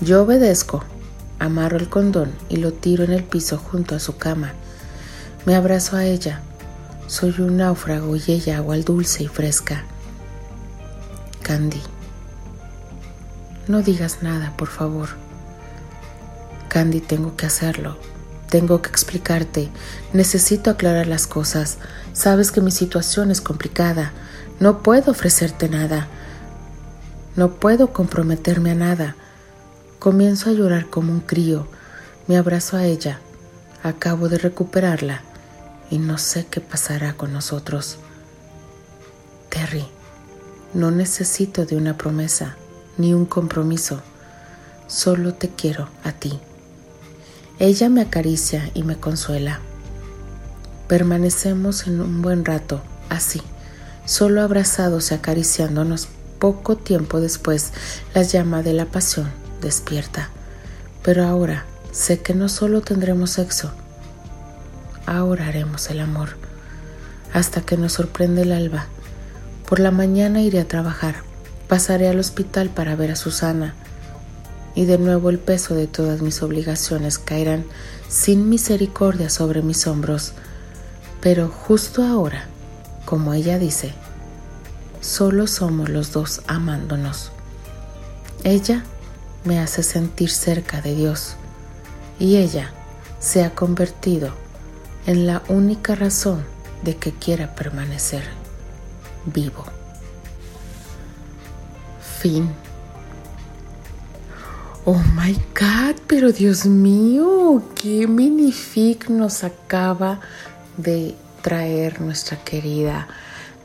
Yo 0.00 0.22
obedezco. 0.22 0.84
Amarro 1.38 1.76
el 1.76 1.88
condón 1.88 2.32
y 2.48 2.56
lo 2.56 2.72
tiro 2.72 3.04
en 3.04 3.12
el 3.12 3.24
piso 3.24 3.58
junto 3.58 3.94
a 3.94 4.00
su 4.00 4.16
cama. 4.16 4.52
Me 5.46 5.54
abrazo 5.54 5.96
a 5.96 6.04
ella. 6.04 6.42
Soy 7.06 7.34
un 7.38 7.56
náufrago 7.56 8.16
y 8.16 8.22
ella 8.26 8.58
agua 8.58 8.76
dulce 8.78 9.22
y 9.22 9.28
fresca. 9.28 9.84
Candy. 11.42 11.80
No 13.66 13.82
digas 13.82 14.22
nada, 14.22 14.54
por 14.56 14.68
favor. 14.68 15.08
Candy, 16.68 17.00
tengo 17.00 17.36
que 17.36 17.46
hacerlo. 17.46 17.96
Tengo 18.50 18.82
que 18.82 18.88
explicarte. 18.88 19.70
Necesito 20.12 20.70
aclarar 20.70 21.06
las 21.06 21.26
cosas. 21.26 21.78
Sabes 22.12 22.50
que 22.50 22.60
mi 22.60 22.70
situación 22.70 23.30
es 23.30 23.40
complicada. 23.40 24.12
No 24.60 24.82
puedo 24.82 25.12
ofrecerte 25.12 25.68
nada. 25.68 26.08
No 27.36 27.52
puedo 27.52 27.92
comprometerme 27.92 28.72
a 28.72 28.74
nada. 28.74 29.16
Comienzo 29.98 30.50
a 30.50 30.52
llorar 30.52 30.88
como 30.88 31.10
un 31.12 31.18
crío. 31.18 31.66
Me 32.28 32.36
abrazo 32.36 32.76
a 32.76 32.84
ella. 32.84 33.18
Acabo 33.82 34.28
de 34.28 34.38
recuperarla 34.38 35.22
y 35.90 35.98
no 35.98 36.18
sé 36.18 36.46
qué 36.48 36.60
pasará 36.60 37.14
con 37.14 37.32
nosotros. 37.32 37.96
Terry. 39.48 39.84
No 40.72 40.92
necesito 40.92 41.66
de 41.66 41.76
una 41.76 41.96
promesa 41.96 42.56
ni 42.96 43.12
un 43.12 43.24
compromiso, 43.24 44.00
solo 44.86 45.34
te 45.34 45.48
quiero 45.48 45.88
a 46.04 46.12
ti. 46.12 46.38
Ella 47.58 47.88
me 47.88 48.02
acaricia 48.02 48.70
y 48.74 48.84
me 48.84 48.98
consuela. 48.98 49.60
Permanecemos 50.86 51.86
en 51.86 52.00
un 52.00 52.22
buen 52.22 52.44
rato, 52.44 52.82
así, 53.08 53.40
solo 54.04 54.42
abrazados 54.42 55.10
y 55.10 55.14
acariciándonos. 55.14 56.08
Poco 56.38 56.76
tiempo 56.76 57.20
después, 57.20 57.72
la 58.14 58.22
llama 58.22 58.62
de 58.62 58.74
la 58.74 58.84
pasión 58.84 59.47
despierta. 59.60 60.30
Pero 61.02 61.24
ahora 61.24 61.64
sé 61.92 62.20
que 62.20 62.34
no 62.34 62.48
solo 62.48 62.80
tendremos 62.80 63.30
sexo, 63.30 63.72
ahora 65.06 65.46
haremos 65.48 65.90
el 65.90 66.00
amor. 66.00 66.30
Hasta 67.32 67.60
que 67.60 67.76
nos 67.76 67.94
sorprende 67.94 68.42
el 68.42 68.52
alba. 68.52 68.86
Por 69.68 69.80
la 69.80 69.90
mañana 69.90 70.40
iré 70.40 70.60
a 70.60 70.68
trabajar. 70.68 71.16
Pasaré 71.68 72.08
al 72.08 72.18
hospital 72.18 72.70
para 72.70 72.96
ver 72.96 73.10
a 73.10 73.16
Susana. 73.16 73.74
Y 74.74 74.86
de 74.86 74.98
nuevo 74.98 75.28
el 75.28 75.38
peso 75.38 75.74
de 75.74 75.86
todas 75.86 76.22
mis 76.22 76.42
obligaciones 76.42 77.18
caerán 77.18 77.64
sin 78.08 78.48
misericordia 78.48 79.28
sobre 79.28 79.62
mis 79.62 79.86
hombros. 79.86 80.32
Pero 81.20 81.48
justo 81.48 82.02
ahora, 82.02 82.44
como 83.04 83.34
ella 83.34 83.58
dice, 83.58 83.92
solo 85.00 85.46
somos 85.46 85.88
los 85.88 86.12
dos 86.12 86.42
amándonos. 86.46 87.32
Ella 88.44 88.84
me 89.44 89.58
hace 89.60 89.82
sentir 89.82 90.30
cerca 90.30 90.80
de 90.80 90.94
Dios 90.94 91.36
y 92.18 92.36
ella 92.36 92.72
se 93.18 93.44
ha 93.44 93.54
convertido 93.54 94.32
en 95.06 95.26
la 95.26 95.42
única 95.48 95.94
razón 95.94 96.44
de 96.82 96.96
que 96.96 97.12
quiera 97.12 97.54
permanecer 97.54 98.24
vivo. 99.26 99.64
Fin. 102.20 102.50
Oh 104.84 105.02
my 105.14 105.34
God, 105.58 106.00
pero 106.06 106.32
Dios 106.32 106.66
mío, 106.66 107.62
qué 107.74 108.06
minific 108.06 109.08
nos 109.08 109.44
acaba 109.44 110.20
de 110.76 111.14
traer 111.42 112.00
nuestra 112.00 112.42
querida 112.42 113.08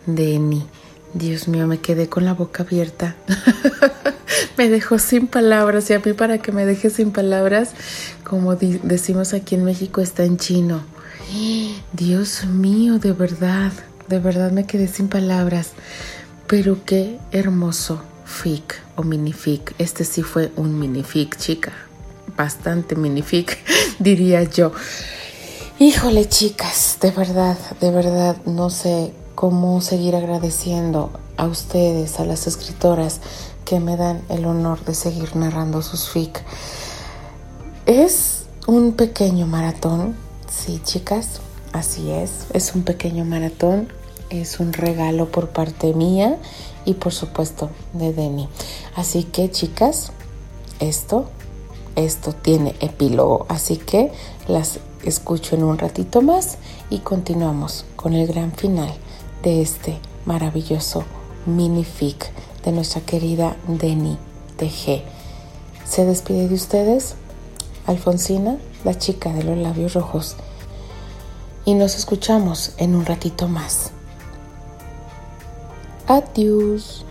Deni. 0.05 0.67
Dios 1.13 1.47
mío, 1.47 1.67
me 1.67 1.79
quedé 1.79 2.09
con 2.09 2.25
la 2.25 2.33
boca 2.33 2.63
abierta. 2.63 3.15
me 4.57 4.69
dejó 4.69 4.97
sin 4.97 5.27
palabras 5.27 5.89
y 5.89 5.93
a 5.93 5.99
mí 5.99 6.13
para 6.13 6.39
que 6.39 6.51
me 6.51 6.65
deje 6.65 6.89
sin 6.89 7.11
palabras, 7.11 7.71
como 8.23 8.55
decimos 8.55 9.33
aquí 9.33 9.55
en 9.55 9.63
México, 9.63 10.01
está 10.01 10.23
en 10.23 10.37
chino. 10.37 10.83
Dios 11.93 12.45
mío, 12.45 12.99
de 12.99 13.11
verdad, 13.11 13.71
de 14.07 14.19
verdad 14.19 14.51
me 14.51 14.65
quedé 14.65 14.87
sin 14.87 15.07
palabras. 15.07 15.71
Pero 16.47 16.83
qué 16.85 17.19
hermoso 17.31 18.01
fic 18.25 18.81
o 18.95 19.03
minific. 19.03 19.73
Este 19.77 20.03
sí 20.03 20.23
fue 20.23 20.51
un 20.55 20.79
minific, 20.79 21.37
chica. 21.37 21.71
Bastante 22.35 22.95
minific, 22.95 23.57
diría 23.99 24.43
yo. 24.43 24.71
Híjole, 25.79 26.27
chicas, 26.27 26.97
de 27.01 27.11
verdad, 27.11 27.57
de 27.79 27.91
verdad, 27.91 28.37
no 28.45 28.69
sé 28.69 29.13
cómo 29.35 29.81
seguir 29.81 30.15
agradeciendo 30.15 31.11
a 31.37 31.45
ustedes, 31.45 32.19
a 32.19 32.25
las 32.25 32.47
escritoras 32.47 33.19
que 33.65 33.79
me 33.79 33.97
dan 33.97 34.21
el 34.29 34.45
honor 34.45 34.83
de 34.85 34.93
seguir 34.93 35.35
narrando 35.35 35.81
sus 35.81 36.09
fic. 36.09 36.43
Es 37.85 38.45
un 38.67 38.93
pequeño 38.93 39.47
maratón, 39.47 40.15
sí, 40.49 40.79
chicas, 40.83 41.41
así 41.71 42.11
es, 42.11 42.45
es 42.53 42.75
un 42.75 42.83
pequeño 42.83 43.25
maratón, 43.25 43.91
es 44.29 44.59
un 44.59 44.73
regalo 44.73 45.29
por 45.31 45.49
parte 45.49 45.93
mía 45.93 46.37
y 46.85 46.95
por 46.95 47.13
supuesto 47.13 47.69
de 47.93 48.13
Denny. 48.13 48.47
Así 48.95 49.23
que, 49.23 49.49
chicas, 49.51 50.11
esto 50.79 51.27
esto 51.95 52.33
tiene 52.33 52.75
epílogo, 52.79 53.45
así 53.49 53.77
que 53.77 54.11
las 54.47 54.79
escucho 55.03 55.55
en 55.55 55.63
un 55.63 55.77
ratito 55.77 56.21
más 56.21 56.57
y 56.89 56.99
continuamos 56.99 57.85
con 57.95 58.13
el 58.13 58.25
gran 58.25 58.51
final 58.51 58.91
de 59.43 59.61
este 59.61 59.99
maravilloso 60.25 61.03
minific 61.45 62.31
de 62.63 62.71
nuestra 62.71 63.01
querida 63.01 63.55
Denny 63.67 64.17
TG. 64.57 65.03
Se 65.85 66.05
despide 66.05 66.47
de 66.47 66.55
ustedes 66.55 67.15
Alfonsina, 67.85 68.57
la 68.85 68.97
chica 68.97 69.33
de 69.33 69.43
los 69.43 69.57
labios 69.57 69.93
rojos, 69.93 70.37
y 71.65 71.73
nos 71.75 71.95
escuchamos 71.95 72.73
en 72.77 72.95
un 72.95 73.05
ratito 73.05 73.47
más. 73.47 73.91
Adiós. 76.07 77.05